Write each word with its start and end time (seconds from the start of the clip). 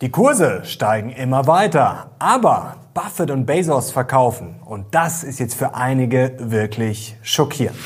Die 0.00 0.10
Kurse 0.10 0.60
steigen 0.64 1.10
immer 1.10 1.48
weiter, 1.48 2.12
aber 2.20 2.76
Buffett 2.94 3.32
und 3.32 3.46
Bezos 3.46 3.90
verkaufen. 3.90 4.60
Und 4.64 4.94
das 4.94 5.24
ist 5.24 5.40
jetzt 5.40 5.54
für 5.54 5.74
einige 5.74 6.36
wirklich 6.38 7.16
schockierend. 7.20 7.76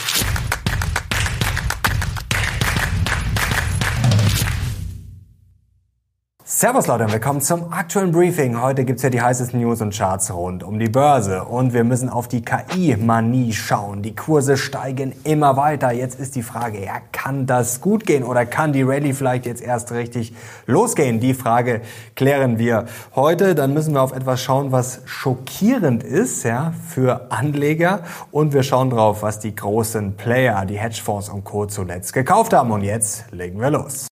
Servus 6.62 6.86
Leute 6.86 7.06
und 7.06 7.12
willkommen 7.12 7.40
zum 7.40 7.72
aktuellen 7.72 8.12
Briefing. 8.12 8.62
Heute 8.62 8.84
gibt's 8.84 9.02
ja 9.02 9.10
die 9.10 9.20
heißesten 9.20 9.60
News 9.60 9.80
und 9.80 9.92
Charts 9.92 10.32
rund 10.32 10.62
um 10.62 10.78
die 10.78 10.88
Börse. 10.88 11.42
Und 11.42 11.72
wir 11.72 11.82
müssen 11.82 12.08
auf 12.08 12.28
die 12.28 12.44
KI-Manie 12.44 13.52
schauen. 13.52 14.02
Die 14.02 14.14
Kurse 14.14 14.56
steigen 14.56 15.12
immer 15.24 15.56
weiter. 15.56 15.90
Jetzt 15.90 16.20
ist 16.20 16.36
die 16.36 16.44
Frage, 16.44 16.80
ja, 16.80 17.00
kann 17.10 17.46
das 17.46 17.80
gut 17.80 18.06
gehen 18.06 18.22
oder 18.22 18.46
kann 18.46 18.72
die 18.72 18.82
Rallye 18.82 19.12
vielleicht 19.12 19.44
jetzt 19.44 19.60
erst 19.60 19.90
richtig 19.90 20.34
losgehen? 20.68 21.18
Die 21.18 21.34
Frage 21.34 21.80
klären 22.14 22.60
wir 22.60 22.84
heute. 23.16 23.56
Dann 23.56 23.74
müssen 23.74 23.94
wir 23.94 24.00
auf 24.00 24.12
etwas 24.12 24.40
schauen, 24.40 24.70
was 24.70 25.00
schockierend 25.04 26.04
ist 26.04 26.44
ja, 26.44 26.74
für 26.88 27.32
Anleger. 27.32 28.04
Und 28.30 28.52
wir 28.52 28.62
schauen 28.62 28.90
drauf, 28.90 29.24
was 29.24 29.40
die 29.40 29.56
großen 29.56 30.16
Player, 30.16 30.64
die 30.64 30.78
Hedgefonds 30.78 31.28
und 31.28 31.42
Co. 31.42 31.66
zuletzt 31.66 32.12
gekauft 32.12 32.52
haben. 32.52 32.70
Und 32.70 32.84
jetzt 32.84 33.32
legen 33.32 33.60
wir 33.60 33.70
los. 33.70 34.11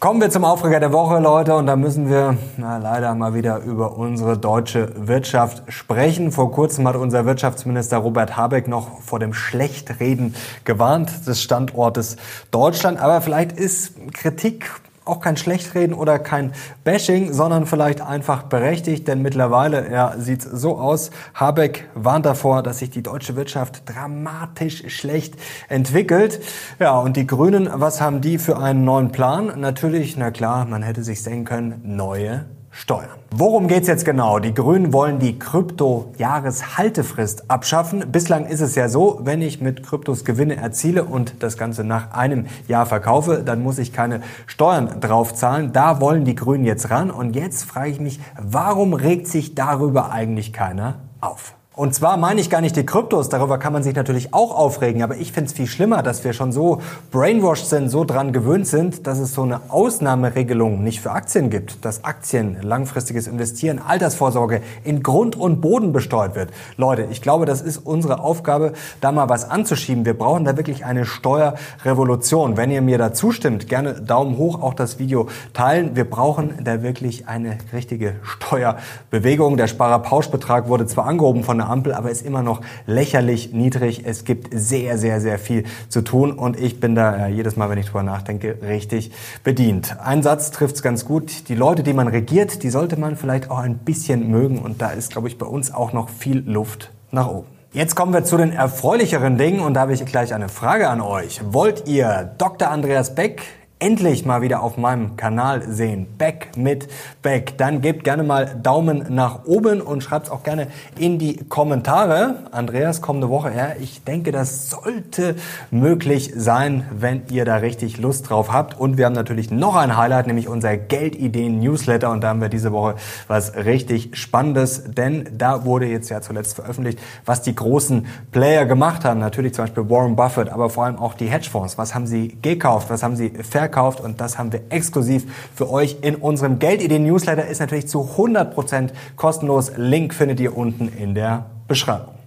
Kommen 0.00 0.18
wir 0.22 0.30
zum 0.30 0.46
Aufreger 0.46 0.80
der 0.80 0.94
Woche, 0.94 1.18
Leute, 1.18 1.54
und 1.54 1.66
da 1.66 1.76
müssen 1.76 2.08
wir 2.08 2.38
na, 2.56 2.78
leider 2.78 3.14
mal 3.14 3.34
wieder 3.34 3.58
über 3.58 3.98
unsere 3.98 4.38
deutsche 4.38 4.94
Wirtschaft 4.96 5.62
sprechen. 5.70 6.32
Vor 6.32 6.52
kurzem 6.52 6.88
hat 6.88 6.96
unser 6.96 7.26
Wirtschaftsminister 7.26 7.98
Robert 7.98 8.34
Habeck 8.34 8.66
noch 8.66 9.02
vor 9.02 9.18
dem 9.18 9.34
Schlechtreden 9.34 10.34
gewarnt 10.64 11.26
des 11.26 11.42
Standortes 11.42 12.16
Deutschland. 12.50 12.98
Aber 12.98 13.20
vielleicht 13.20 13.52
ist 13.52 13.92
Kritik 14.14 14.70
auch 15.04 15.20
kein 15.20 15.36
Schlechtreden 15.36 15.94
oder 15.94 16.18
kein 16.18 16.52
Bashing, 16.84 17.32
sondern 17.32 17.66
vielleicht 17.66 18.00
einfach 18.00 18.44
berechtigt, 18.44 19.08
denn 19.08 19.22
mittlerweile 19.22 19.90
ja, 19.90 20.14
sieht 20.18 20.44
es 20.44 20.50
so 20.50 20.76
aus. 20.78 21.10
Habeck 21.34 21.88
warnt 21.94 22.26
davor, 22.26 22.62
dass 22.62 22.78
sich 22.78 22.90
die 22.90 23.02
deutsche 23.02 23.34
Wirtschaft 23.36 23.82
dramatisch 23.86 24.84
schlecht 24.94 25.34
entwickelt. 25.68 26.40
Ja, 26.78 26.98
und 26.98 27.16
die 27.16 27.26
Grünen, 27.26 27.68
was 27.72 28.00
haben 28.00 28.20
die 28.20 28.38
für 28.38 28.58
einen 28.58 28.84
neuen 28.84 29.10
Plan? 29.10 29.58
Natürlich, 29.58 30.16
na 30.16 30.30
klar, 30.30 30.66
man 30.66 30.82
hätte 30.82 31.02
sich 31.02 31.22
denken 31.22 31.44
können, 31.44 31.80
neue 31.84 32.44
Steuern. 32.70 33.18
Worum 33.32 33.66
geht's 33.66 33.88
jetzt 33.88 34.04
genau? 34.04 34.38
Die 34.38 34.54
Grünen 34.54 34.92
wollen 34.92 35.18
die 35.18 35.36
Krypto-Jahreshaltefrist 35.38 37.50
abschaffen. 37.50 38.12
Bislang 38.12 38.46
ist 38.46 38.60
es 38.60 38.76
ja 38.76 38.88
so, 38.88 39.18
wenn 39.22 39.42
ich 39.42 39.60
mit 39.60 39.84
Kryptos 39.84 40.24
Gewinne 40.24 40.54
erziele 40.56 41.02
und 41.04 41.42
das 41.42 41.58
Ganze 41.58 41.82
nach 41.82 42.12
einem 42.12 42.46
Jahr 42.68 42.86
verkaufe, 42.86 43.42
dann 43.44 43.60
muss 43.62 43.78
ich 43.78 43.92
keine 43.92 44.22
Steuern 44.46 45.00
draufzahlen. 45.00 45.72
Da 45.72 46.00
wollen 46.00 46.24
die 46.24 46.36
Grünen 46.36 46.64
jetzt 46.64 46.90
ran. 46.90 47.10
Und 47.10 47.34
jetzt 47.34 47.64
frage 47.64 47.90
ich 47.90 47.98
mich, 47.98 48.20
warum 48.40 48.94
regt 48.94 49.26
sich 49.26 49.56
darüber 49.56 50.12
eigentlich 50.12 50.52
keiner 50.52 51.00
auf? 51.20 51.56
Und 51.80 51.94
zwar 51.94 52.18
meine 52.18 52.42
ich 52.42 52.50
gar 52.50 52.60
nicht 52.60 52.76
die 52.76 52.84
Kryptos, 52.84 53.30
darüber 53.30 53.56
kann 53.56 53.72
man 53.72 53.82
sich 53.82 53.94
natürlich 53.94 54.34
auch 54.34 54.54
aufregen, 54.54 55.02
aber 55.02 55.16
ich 55.16 55.32
finde 55.32 55.48
es 55.48 55.54
viel 55.54 55.66
schlimmer, 55.66 56.02
dass 56.02 56.24
wir 56.24 56.34
schon 56.34 56.52
so 56.52 56.82
brainwashed 57.10 57.70
sind, 57.70 57.88
so 57.88 58.04
dran 58.04 58.34
gewöhnt 58.34 58.66
sind, 58.66 59.06
dass 59.06 59.18
es 59.18 59.32
so 59.32 59.44
eine 59.44 59.62
Ausnahmeregelung 59.70 60.84
nicht 60.84 61.00
für 61.00 61.12
Aktien 61.12 61.48
gibt, 61.48 61.82
dass 61.86 62.04
Aktien, 62.04 62.58
langfristiges 62.60 63.26
Investieren, 63.26 63.78
Altersvorsorge 63.78 64.60
in 64.84 65.02
Grund 65.02 65.36
und 65.36 65.62
Boden 65.62 65.94
besteuert 65.94 66.34
wird. 66.34 66.50
Leute, 66.76 67.08
ich 67.10 67.22
glaube, 67.22 67.46
das 67.46 67.62
ist 67.62 67.78
unsere 67.78 68.20
Aufgabe, 68.20 68.74
da 69.00 69.10
mal 69.10 69.30
was 69.30 69.48
anzuschieben. 69.48 70.04
Wir 70.04 70.18
brauchen 70.18 70.44
da 70.44 70.58
wirklich 70.58 70.84
eine 70.84 71.06
Steuerrevolution. 71.06 72.58
Wenn 72.58 72.70
ihr 72.70 72.82
mir 72.82 72.98
da 72.98 73.14
zustimmt, 73.14 73.70
gerne 73.70 73.94
Daumen 73.94 74.36
hoch, 74.36 74.60
auch 74.60 74.74
das 74.74 74.98
Video 74.98 75.28
teilen. 75.54 75.96
Wir 75.96 76.04
brauchen 76.04 76.62
da 76.62 76.82
wirklich 76.82 77.26
eine 77.26 77.56
richtige 77.72 78.16
Steuerbewegung. 78.22 79.56
Der 79.56 79.66
Sparerpauschbetrag 79.66 80.68
wurde 80.68 80.84
zwar 80.84 81.06
angehoben 81.06 81.42
von 81.42 81.56
der 81.56 81.69
Ampel, 81.70 81.94
aber 81.94 82.10
ist 82.10 82.24
immer 82.24 82.42
noch 82.42 82.60
lächerlich 82.86 83.52
niedrig. 83.52 84.02
Es 84.04 84.24
gibt 84.24 84.48
sehr, 84.52 84.98
sehr, 84.98 85.20
sehr 85.20 85.38
viel 85.38 85.64
zu 85.88 86.02
tun 86.02 86.32
und 86.32 86.58
ich 86.58 86.80
bin 86.80 86.94
da 86.94 87.26
äh, 87.26 87.30
jedes 87.30 87.56
Mal, 87.56 87.70
wenn 87.70 87.78
ich 87.78 87.86
drüber 87.86 88.02
nachdenke, 88.02 88.58
richtig 88.62 89.12
bedient. 89.44 89.96
Ein 90.00 90.22
Satz 90.22 90.50
trifft 90.50 90.76
es 90.76 90.82
ganz 90.82 91.04
gut. 91.04 91.48
Die 91.48 91.54
Leute, 91.54 91.82
die 91.82 91.92
man 91.92 92.08
regiert, 92.08 92.62
die 92.62 92.70
sollte 92.70 92.98
man 92.98 93.16
vielleicht 93.16 93.50
auch 93.50 93.58
ein 93.58 93.78
bisschen 93.78 94.30
mögen 94.30 94.58
und 94.58 94.82
da 94.82 94.90
ist, 94.90 95.12
glaube 95.12 95.28
ich, 95.28 95.38
bei 95.38 95.46
uns 95.46 95.72
auch 95.72 95.92
noch 95.92 96.08
viel 96.08 96.42
Luft 96.46 96.90
nach 97.10 97.28
oben. 97.28 97.46
Jetzt 97.72 97.94
kommen 97.94 98.12
wir 98.12 98.24
zu 98.24 98.36
den 98.36 98.52
erfreulicheren 98.52 99.38
Dingen 99.38 99.60
und 99.60 99.74
da 99.74 99.82
habe 99.82 99.92
ich 99.92 100.04
gleich 100.04 100.34
eine 100.34 100.48
Frage 100.48 100.88
an 100.88 101.00
euch. 101.00 101.40
Wollt 101.52 101.86
ihr 101.86 102.34
Dr. 102.36 102.68
Andreas 102.68 103.14
Beck 103.14 103.42
endlich 103.80 104.26
mal 104.26 104.42
wieder 104.42 104.62
auf 104.62 104.76
meinem 104.76 105.16
Kanal 105.16 105.62
sehen. 105.62 106.06
Back 106.18 106.50
mit 106.56 106.88
Back. 107.22 107.56
Dann 107.56 107.80
gebt 107.80 108.04
gerne 108.04 108.22
mal 108.22 108.54
Daumen 108.62 109.06
nach 109.08 109.46
oben 109.46 109.80
und 109.80 110.02
schreibt 110.02 110.30
auch 110.30 110.42
gerne 110.42 110.68
in 110.98 111.18
die 111.18 111.36
Kommentare. 111.48 112.44
Andreas, 112.52 113.00
kommende 113.00 113.30
Woche, 113.30 113.52
ja, 113.56 113.68
ich 113.80 114.04
denke, 114.04 114.32
das 114.32 114.68
sollte 114.68 115.34
möglich 115.70 116.32
sein, 116.36 116.86
wenn 116.92 117.22
ihr 117.30 117.46
da 117.46 117.56
richtig 117.56 117.98
Lust 117.98 118.28
drauf 118.28 118.52
habt. 118.52 118.78
Und 118.78 118.98
wir 118.98 119.06
haben 119.06 119.14
natürlich 119.14 119.50
noch 119.50 119.76
ein 119.76 119.96
Highlight, 119.96 120.26
nämlich 120.26 120.48
unser 120.48 120.76
Geldideen-Newsletter. 120.76 122.10
Und 122.10 122.20
da 122.20 122.28
haben 122.28 122.42
wir 122.42 122.50
diese 122.50 122.72
Woche 122.72 122.96
was 123.28 123.54
richtig 123.56 124.10
Spannendes, 124.12 124.84
denn 124.92 125.26
da 125.38 125.64
wurde 125.64 125.86
jetzt 125.86 126.10
ja 126.10 126.20
zuletzt 126.20 126.54
veröffentlicht, 126.54 126.98
was 127.24 127.40
die 127.40 127.54
großen 127.54 128.06
Player 128.30 128.66
gemacht 128.66 129.06
haben. 129.06 129.20
Natürlich 129.20 129.54
zum 129.54 129.64
Beispiel 129.64 129.88
Warren 129.88 130.16
Buffett, 130.16 130.50
aber 130.50 130.68
vor 130.68 130.84
allem 130.84 130.98
auch 130.98 131.14
die 131.14 131.28
Hedgefonds. 131.28 131.78
Was 131.78 131.94
haben 131.94 132.06
sie 132.06 132.36
gekauft? 132.42 132.90
Was 132.90 133.02
haben 133.02 133.16
sie 133.16 133.30
verkauft? 133.30 133.69
Verkauft 133.70 134.00
und 134.00 134.20
das 134.20 134.36
haben 134.36 134.52
wir 134.52 134.62
exklusiv 134.70 135.24
für 135.54 135.70
euch 135.70 135.98
in 136.02 136.16
unserem 136.16 136.58
Geldideen-Newsletter. 136.58 137.46
Ist 137.46 137.60
natürlich 137.60 137.88
zu 137.88 138.08
100% 138.16 138.90
kostenlos. 139.16 139.72
Link 139.76 140.12
findet 140.12 140.40
ihr 140.40 140.56
unten 140.56 140.88
in 140.88 141.14
der 141.14 141.46
Beschreibung. 141.68 142.19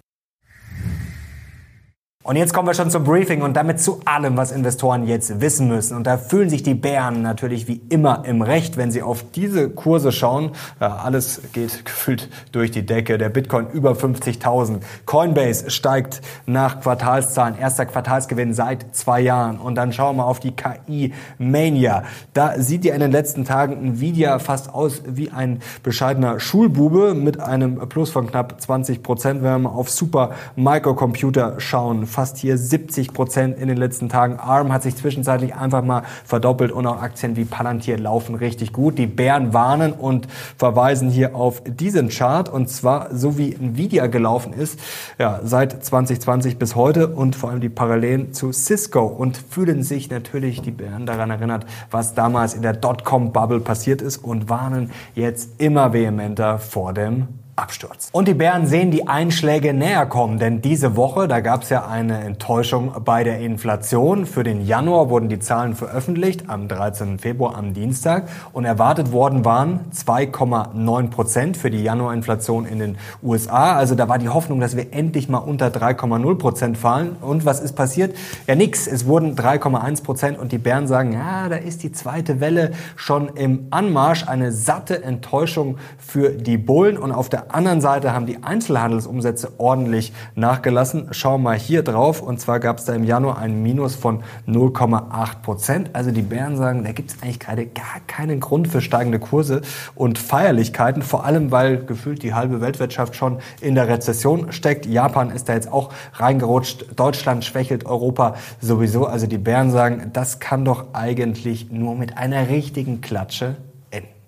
Und 2.26 2.38
jetzt 2.38 2.54
kommen 2.54 2.70
wir 2.70 2.74
schon 2.74 2.90
zum 2.90 3.04
Briefing 3.04 3.42
und 3.42 3.58
damit 3.58 3.82
zu 3.82 4.00
allem, 4.06 4.38
was 4.38 4.54
Investoren 4.54 5.06
jetzt 5.06 5.42
wissen 5.42 5.68
müssen. 5.68 5.98
Und 5.98 6.08
da 6.08 6.18
fühlen 6.18 6.50
sich 6.50 6.64
die 6.64 6.74
Bären 6.74 7.22
natürlich 7.22 7.68
wie 7.68 7.82
immer 7.90 8.24
im 8.24 8.42
Recht, 8.42 8.78
wenn 8.78 8.92
sie 8.92 9.02
auf 9.02 9.26
diese 9.36 9.70
Kurse 9.70 10.14
schauen. 10.14 10.52
Ja, 10.80 11.00
alles 11.04 11.42
geht 11.52 11.84
gefühlt 11.84 12.30
durch 12.54 12.72
die 12.72 12.86
Decke. 12.86 13.18
Der 13.18 13.28
Bitcoin 13.28 13.68
über 13.68 13.92
50.000. 13.92 14.80
Coinbase 15.06 15.70
steigt 15.70 16.22
nach 16.46 16.80
Quartalszahlen. 16.80 17.58
Erster 17.58 17.86
Quartalsgewinn 17.86 18.54
seit 18.54 18.96
zwei 18.96 19.20
Jahren. 19.20 19.58
Und 19.58 19.76
dann 19.76 19.92
schauen 19.92 20.16
wir 20.16 20.26
auf 20.26 20.40
die 20.40 20.54
KI-Mania. 20.56 22.04
Da 22.34 22.58
sieht 22.58 22.86
ja 22.86 22.94
in 22.94 23.02
den 23.02 23.12
letzten 23.12 23.44
Tagen 23.44 23.86
Nvidia 23.86 24.40
fast 24.40 24.74
aus 24.74 25.02
wie 25.06 25.32
ein 25.32 25.60
bescheidener 25.84 26.40
Schulbube 26.40 27.16
mit 27.16 27.42
einem 27.42 27.80
Plus 27.90 28.12
von 28.12 28.28
knapp 28.28 28.62
20 28.62 29.04
Prozent, 29.04 29.44
wenn 29.44 29.52
wir 29.52 29.60
mal 29.60 29.72
auf 29.72 29.90
Super 29.90 30.32
Microcomputer 30.56 31.60
schauen 31.60 32.08
fast 32.14 32.38
hier 32.38 32.58
70 32.58 33.12
Prozent 33.14 33.58
in 33.58 33.68
den 33.68 33.78
letzten 33.78 34.08
Tagen. 34.08 34.40
ARM 34.40 34.72
hat 34.72 34.84
sich 34.84 34.96
zwischenzeitlich 34.96 35.56
einfach 35.56 35.84
mal 35.84 36.04
verdoppelt 36.24 36.72
und 36.72 36.88
auch 36.88 37.02
Aktien 37.02 37.36
wie 37.36 37.46
Palantir 37.46 37.98
laufen 37.98 38.36
richtig 38.36 38.72
gut. 38.72 38.98
Die 38.98 39.08
Bären 39.08 39.54
warnen 39.54 39.92
und 39.92 40.28
verweisen 40.58 41.10
hier 41.10 41.36
auf 41.36 41.62
diesen 41.66 42.10
Chart 42.10 42.48
und 42.48 42.70
zwar 42.70 43.14
so 43.16 43.38
wie 43.38 43.54
Nvidia 43.54 44.08
gelaufen 44.08 44.54
ist, 44.54 44.80
ja, 45.18 45.42
seit 45.44 45.84
2020 45.84 46.58
bis 46.58 46.76
heute 46.76 47.08
und 47.08 47.36
vor 47.36 47.50
allem 47.50 47.62
die 47.62 47.70
Parallelen 47.70 48.34
zu 48.34 48.52
Cisco 48.52 49.06
und 49.06 49.38
fühlen 49.38 49.84
sich 49.84 50.10
natürlich 50.10 50.62
die 50.62 50.72
Bären 50.72 51.06
daran 51.06 51.30
erinnert, 51.30 51.66
was 51.92 52.14
damals 52.14 52.54
in 52.54 52.62
der 52.62 52.74
Dotcom-Bubble 52.74 53.60
passiert 53.60 54.02
ist 54.02 54.18
und 54.18 54.50
warnen 54.50 54.92
jetzt 55.16 55.60
immer 55.60 55.94
vehementer 55.94 56.60
vor 56.60 56.94
dem 56.94 57.43
Absturz. 57.56 58.10
Und 58.12 58.28
die 58.28 58.34
Bären 58.34 58.66
sehen 58.66 58.90
die 58.90 59.08
Einschläge 59.08 59.74
näher 59.74 60.08
kommen, 60.08 60.40
denn 60.40 60.62
diese 60.62 60.96
Woche, 60.96 61.28
da 61.28 61.40
gab 61.40 61.62
es 61.62 61.70
ja 61.70 61.86
eine 61.86 62.20
Enttäuschung 62.24 62.92
bei 63.06 63.24
der 63.24 63.40
Inflation. 63.40 64.26
Für 64.26 64.44
den 64.44 64.66
Januar 64.66 65.10
wurden 65.10 65.30
die 65.30 65.38
Zahlen 65.38 65.76
veröffentlicht, 65.76 66.50
am 66.50 66.68
13. 66.68 67.20
Februar, 67.20 67.56
am 67.56 67.76
Dienstag. 67.76 68.28
Und 68.54 68.66
erwartet 68.66 69.12
worden 69.12 69.46
waren 69.46 69.82
2,9 69.94 71.10
Prozent 71.10 71.56
für 71.56 71.70
die 71.70 71.84
Januarinflation 71.84 72.66
in 72.66 72.80
den 72.80 72.98
USA. 73.22 73.76
Also 73.76 73.94
da 73.94 74.10
war 74.10 74.18
die 74.18 74.30
Hoffnung, 74.30 74.60
dass 74.60 74.76
wir 74.76 74.92
endlich 74.92 75.30
mal 75.30 75.38
unter 75.38 75.68
3,0 75.68 76.36
Prozent 76.36 76.78
fallen. 76.78 77.18
Und 77.22 77.46
was 77.46 77.60
ist 77.60 77.74
passiert? 77.74 78.16
Ja, 78.48 78.56
nix. 78.56 78.88
Es 78.88 79.06
wurden 79.06 79.36
3,1 79.36 80.04
Prozent 80.04 80.40
und 80.40 80.52
die 80.52 80.58
Bären 80.58 80.88
sagen, 80.88 81.14
ja, 81.14 81.50
da 81.50 81.58
ist 81.58 81.84
die 81.84 81.92
zweite 81.92 82.40
Welle 82.40 82.72
schon 82.96 83.30
im 83.36 83.68
Anmarsch. 83.70 84.28
Eine 84.28 84.52
satte 84.52 85.04
Enttäuschung 85.04 85.78
für 86.00 86.30
die 86.30 86.58
Bullen. 86.58 86.98
Und 86.98 87.12
auf 87.12 87.30
der 87.30 87.43
der 87.44 87.56
anderen 87.56 87.82
Seite 87.82 88.14
haben 88.14 88.26
die 88.26 88.42
Einzelhandelsumsätze 88.42 89.54
ordentlich 89.58 90.14
nachgelassen. 90.36 91.08
Schauen 91.12 91.42
wir 91.42 91.50
mal 91.50 91.58
hier 91.58 91.84
drauf. 91.84 92.22
Und 92.22 92.40
zwar 92.40 92.60
gab 92.60 92.78
es 92.78 92.86
da 92.86 92.94
im 92.94 93.04
Januar 93.04 93.38
ein 93.38 93.62
Minus 93.62 93.96
von 93.96 94.24
0,8 94.48 95.42
Prozent. 95.42 95.90
Also 95.94 96.12
die 96.12 96.22
Bären 96.22 96.56
sagen, 96.56 96.84
da 96.84 96.92
gibt 96.92 97.12
es 97.12 97.22
eigentlich 97.22 97.40
gerade 97.40 97.66
gar 97.66 98.00
keinen 98.08 98.40
Grund 98.40 98.68
für 98.68 98.82
steigende 98.82 99.20
Kurse 99.20 99.62
und 99.96 100.18
Feierlichkeiten. 100.20 101.02
Vor 101.02 101.26
allem, 101.26 101.52
weil 101.52 101.86
gefühlt 101.86 102.24
die 102.24 102.34
halbe 102.34 102.62
Weltwirtschaft 102.62 103.16
schon 103.16 103.40
in 103.62 103.76
der 103.76 103.88
Rezession 103.88 104.52
steckt. 104.52 104.86
Japan 104.86 105.30
ist 105.30 105.50
da 105.50 105.54
jetzt 105.54 105.72
auch 105.72 105.90
reingerutscht. 106.14 106.86
Deutschland 106.96 107.44
schwächelt 107.44 107.86
Europa 107.86 108.36
sowieso. 108.62 109.06
Also 109.06 109.28
die 109.28 109.38
Bären 109.38 109.72
sagen, 109.72 110.12
das 110.14 110.40
kann 110.40 110.64
doch 110.64 110.94
eigentlich 110.94 111.72
nur 111.72 111.96
mit 111.96 112.18
einer 112.18 112.48
richtigen 112.48 113.02
Klatsche 113.02 113.58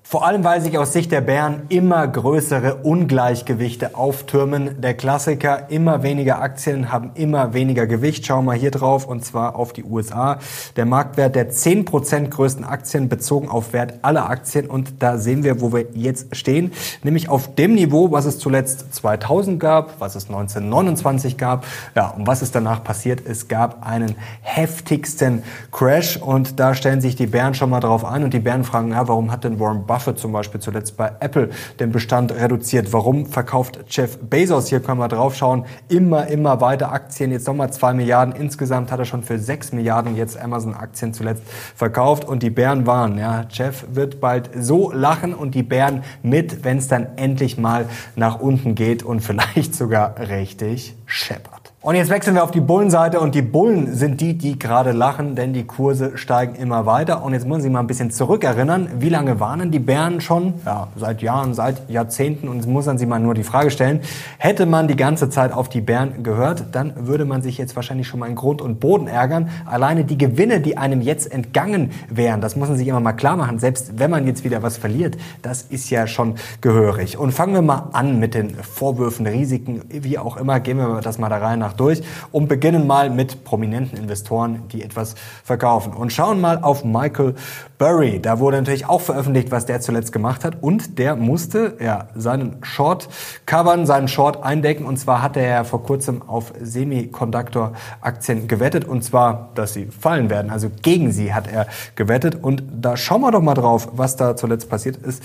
vor 0.08 0.24
allem, 0.24 0.44
weil 0.44 0.62
sich 0.62 0.78
aus 0.78 0.94
Sicht 0.94 1.12
der 1.12 1.22
Bären 1.22 1.64
immer 1.70 2.08
größere 2.08 2.76
Ungleichgewichte 2.76 3.96
auftürmen. 3.96 4.80
Der 4.80 4.94
Klassiker, 4.94 5.72
immer 5.72 6.04
weniger 6.04 6.40
Aktien 6.40 6.92
haben 6.92 7.10
immer 7.16 7.56
weniger 7.56 7.88
Gewicht. 7.88 8.24
Schauen 8.24 8.46
wir 8.46 8.54
hier 8.54 8.70
drauf 8.70 9.08
und 9.08 9.26
zwar 9.26 9.56
auf 9.56 9.74
die 9.74 9.84
USA. 9.84 10.38
Der 10.76 10.86
Marktwert 10.86 11.34
der 11.36 11.50
10% 11.50 12.30
größten 12.30 12.64
Aktien 12.64 13.10
bezogen 13.10 13.50
auf 13.50 13.74
Wert 13.74 13.96
aller 14.04 14.30
Aktien 14.30 14.68
und 14.68 15.02
da 15.02 15.18
sehen 15.18 15.44
wir, 15.44 15.60
wo 15.60 15.74
wir 15.74 15.88
jetzt 15.96 16.36
stehen, 16.36 16.72
nämlich 17.02 17.28
auf 17.28 17.56
dem 17.56 17.74
Niveau, 17.74 18.12
was 18.12 18.26
es 18.26 18.38
zuletzt 18.38 18.94
2000 18.94 19.60
gab, 19.60 20.00
was 20.00 20.14
es 20.14 20.28
1929 20.28 21.36
gab. 21.36 21.66
Ja, 21.96 22.10
und 22.10 22.28
was 22.28 22.44
ist 22.44 22.54
danach 22.54 22.84
passiert? 22.84 23.24
Es 23.26 23.48
gab 23.48 23.84
einen 23.84 24.14
heftigsten 24.42 25.42
Crash 25.72 26.18
und 26.18 26.60
da 26.60 26.76
stellen 26.76 27.02
sich 27.02 27.16
die 27.16 27.26
Bären 27.26 27.56
schon 27.56 27.72
mal 27.72 27.80
drauf 27.80 28.06
ein 28.06 28.24
und 28.24 28.36
die 28.36 28.40
Bären 28.40 28.64
fragen, 28.64 28.92
ja, 28.92 29.08
warum 29.08 29.32
hat 29.32 29.44
denn 29.44 29.60
Warren 29.60 29.84
Buffett 29.96 29.96
Buffett 30.06 30.20
zum 30.20 30.32
Beispiel 30.32 30.62
zuletzt 30.62 30.98
bei 30.98 31.12
Apple 31.20 31.50
den 31.80 31.92
Bestand 31.92 32.32
reduziert. 32.32 32.94
Warum 32.94 33.26
verkauft 33.26 33.80
Jeff 33.90 34.20
Bezos, 34.20 34.68
hier 34.68 34.80
können 34.80 35.00
wir 35.00 35.08
drauf 35.08 35.36
schauen, 35.36 35.66
immer, 35.90 36.28
immer 36.28 36.62
weiter 36.62 36.92
Aktien, 36.92 37.32
jetzt 37.32 37.48
nochmal 37.48 37.74
zwei 37.74 37.94
Milliarden. 37.94 38.36
Insgesamt 38.36 38.92
hat 38.92 39.00
er 39.00 39.06
schon 39.06 39.24
für 39.24 39.40
sechs 39.40 39.72
Milliarden 39.72 40.16
jetzt 40.16 40.38
Amazon-Aktien 40.38 41.14
zuletzt 41.14 41.44
verkauft 41.76 42.24
und 42.24 42.44
die 42.44 42.52
Bären 42.52 42.86
waren, 42.86 43.18
ja, 43.18 43.46
Jeff 43.50 43.86
wird 43.90 44.20
bald 44.20 44.52
so 44.56 44.92
lachen 44.92 45.34
und 45.34 45.56
die 45.56 45.64
Bären 45.64 46.04
mit, 46.22 46.64
wenn 46.64 46.78
es 46.78 46.88
dann 46.88 47.08
endlich 47.16 47.58
mal 47.58 47.88
nach 48.16 48.40
unten 48.40 48.76
geht 48.76 49.02
und 49.02 49.22
vielleicht 49.22 49.74
sogar 49.74 50.20
richtig 50.20 50.96
scheppert. 51.08 51.55
Und 51.86 51.94
jetzt 51.94 52.10
wechseln 52.10 52.34
wir 52.34 52.44
auf 52.44 52.50
die 52.50 52.62
Bullenseite 52.62 53.20
und 53.20 53.36
die 53.36 53.44
Bullen 53.44 53.94
sind 53.94 54.20
die, 54.20 54.34
die 54.36 54.58
gerade 54.58 54.92
lachen, 54.92 55.36
denn 55.36 55.54
die 55.54 55.66
Kurse 55.66 56.18
steigen 56.18 56.56
immer 56.56 56.88
weiter. 56.88 57.24
Und 57.24 57.34
jetzt 57.34 57.46
muss 57.46 57.64
ich 57.64 57.70
mal 57.70 57.82
ein 57.82 57.86
bisschen 57.86 58.10
zurückerinnern, 58.10 58.90
wie 58.98 59.10
lange 59.10 59.40
warnen 59.40 59.70
die 59.70 59.78
Bären 59.78 60.20
schon? 60.20 60.56
Ja, 60.66 60.88
seit 60.96 61.22
Jahren, 61.22 61.54
seit 61.54 61.88
Jahrzehnten. 61.88 62.48
Und 62.48 62.56
jetzt 62.56 62.68
muss 62.68 62.88
man 62.88 62.98
sich 62.98 63.08
mal 63.08 63.20
nur 63.20 63.36
die 63.36 63.44
Frage 63.44 63.70
stellen, 63.70 64.00
hätte 64.40 64.66
man 64.66 64.88
die 64.88 64.96
ganze 64.96 65.30
Zeit 65.30 65.54
auf 65.54 65.70
die 65.70 65.80
Bären 65.80 66.24
gehört, 66.24 66.64
dann 66.72 67.06
würde 67.06 67.24
man 67.24 67.44
sich 67.44 67.60
jetzt 67.60 67.76
wahrscheinlich 67.76 68.08
schon 68.08 68.20
mal 68.20 68.30
in 68.30 68.36
Grund 68.36 68.64
und 68.64 68.80
Boden 68.80 69.06
ärgern. 69.06 69.50
Alleine 69.68 70.06
die 70.06 70.18
Gewinne, 70.18 70.62
die 70.62 70.78
einem 70.78 71.02
jetzt 71.02 71.32
entgangen 71.32 71.92
wären, 72.10 72.42
das 72.42 72.56
muss 72.56 72.68
man 72.68 72.80
sich 72.80 72.88
immer 72.88 73.00
mal 73.00 73.14
klar 73.14 73.38
machen. 73.38 73.60
Selbst 73.60 74.00
wenn 74.00 74.10
man 74.10 74.26
jetzt 74.26 74.44
wieder 74.44 74.64
was 74.64 74.78
verliert, 74.78 75.18
das 75.44 75.62
ist 75.62 75.92
ja 75.92 76.08
schon 76.08 76.34
gehörig. 76.62 77.20
Und 77.20 77.32
fangen 77.32 77.54
wir 77.54 77.62
mal 77.62 77.90
an 77.94 78.20
mit 78.20 78.34
den 78.34 78.56
Vorwürfen, 78.56 79.28
Risiken, 79.28 79.84
wie 79.88 80.18
auch 80.18 80.38
immer, 80.38 80.60
gehen 80.60 80.78
wir 80.78 81.02
das 81.02 81.20
mal 81.20 81.30
da 81.30 81.38
rein 81.38 81.60
nach 81.60 81.75
durch 81.76 82.02
und 82.32 82.48
beginnen 82.48 82.88
mal 82.88 83.10
mit 83.10 83.44
prominenten 83.44 83.98
Investoren, 83.98 84.68
die 84.72 84.84
etwas 84.84 85.16
verkaufen. 85.44 85.94
Und 85.94 86.14
schauen 86.14 86.42
mal 86.42 86.60
auf 86.62 86.84
Michael 86.84 87.36
Burry. 87.78 88.20
Da 88.22 88.40
wurde 88.40 88.58
natürlich 88.58 88.88
auch 88.88 89.02
veröffentlicht, 89.02 89.52
was 89.52 89.66
der 89.66 89.82
zuletzt 89.82 90.12
gemacht 90.12 90.46
hat. 90.46 90.62
Und 90.62 90.98
der 90.98 91.16
musste 91.16 91.78
ja, 91.80 92.08
seinen 92.16 92.64
Short 92.64 93.10
covern, 93.46 93.86
seinen 93.86 94.08
Short 94.08 94.44
eindecken. 94.44 94.86
Und 94.86 94.98
zwar 94.98 95.22
hat 95.22 95.36
er 95.38 95.66
vor 95.66 95.84
kurzem 95.84 96.22
auf 96.22 96.54
Semiconductor-Aktien 96.62 98.48
gewettet. 98.48 98.86
Und 98.86 99.04
zwar, 99.04 99.50
dass 99.56 99.74
sie 99.74 99.88
fallen 99.88 100.30
werden. 100.30 100.52
Also 100.52 100.70
gegen 100.82 101.12
sie 101.12 101.34
hat 101.34 101.52
er 101.52 101.68
gewettet. 101.96 102.36
Und 102.42 102.64
da 102.72 102.96
schauen 102.96 103.22
wir 103.22 103.32
doch 103.32 103.42
mal 103.42 103.56
drauf, 103.56 103.90
was 103.94 104.16
da 104.16 104.36
zuletzt 104.36 104.70
passiert 104.70 104.98
ist. 104.98 105.24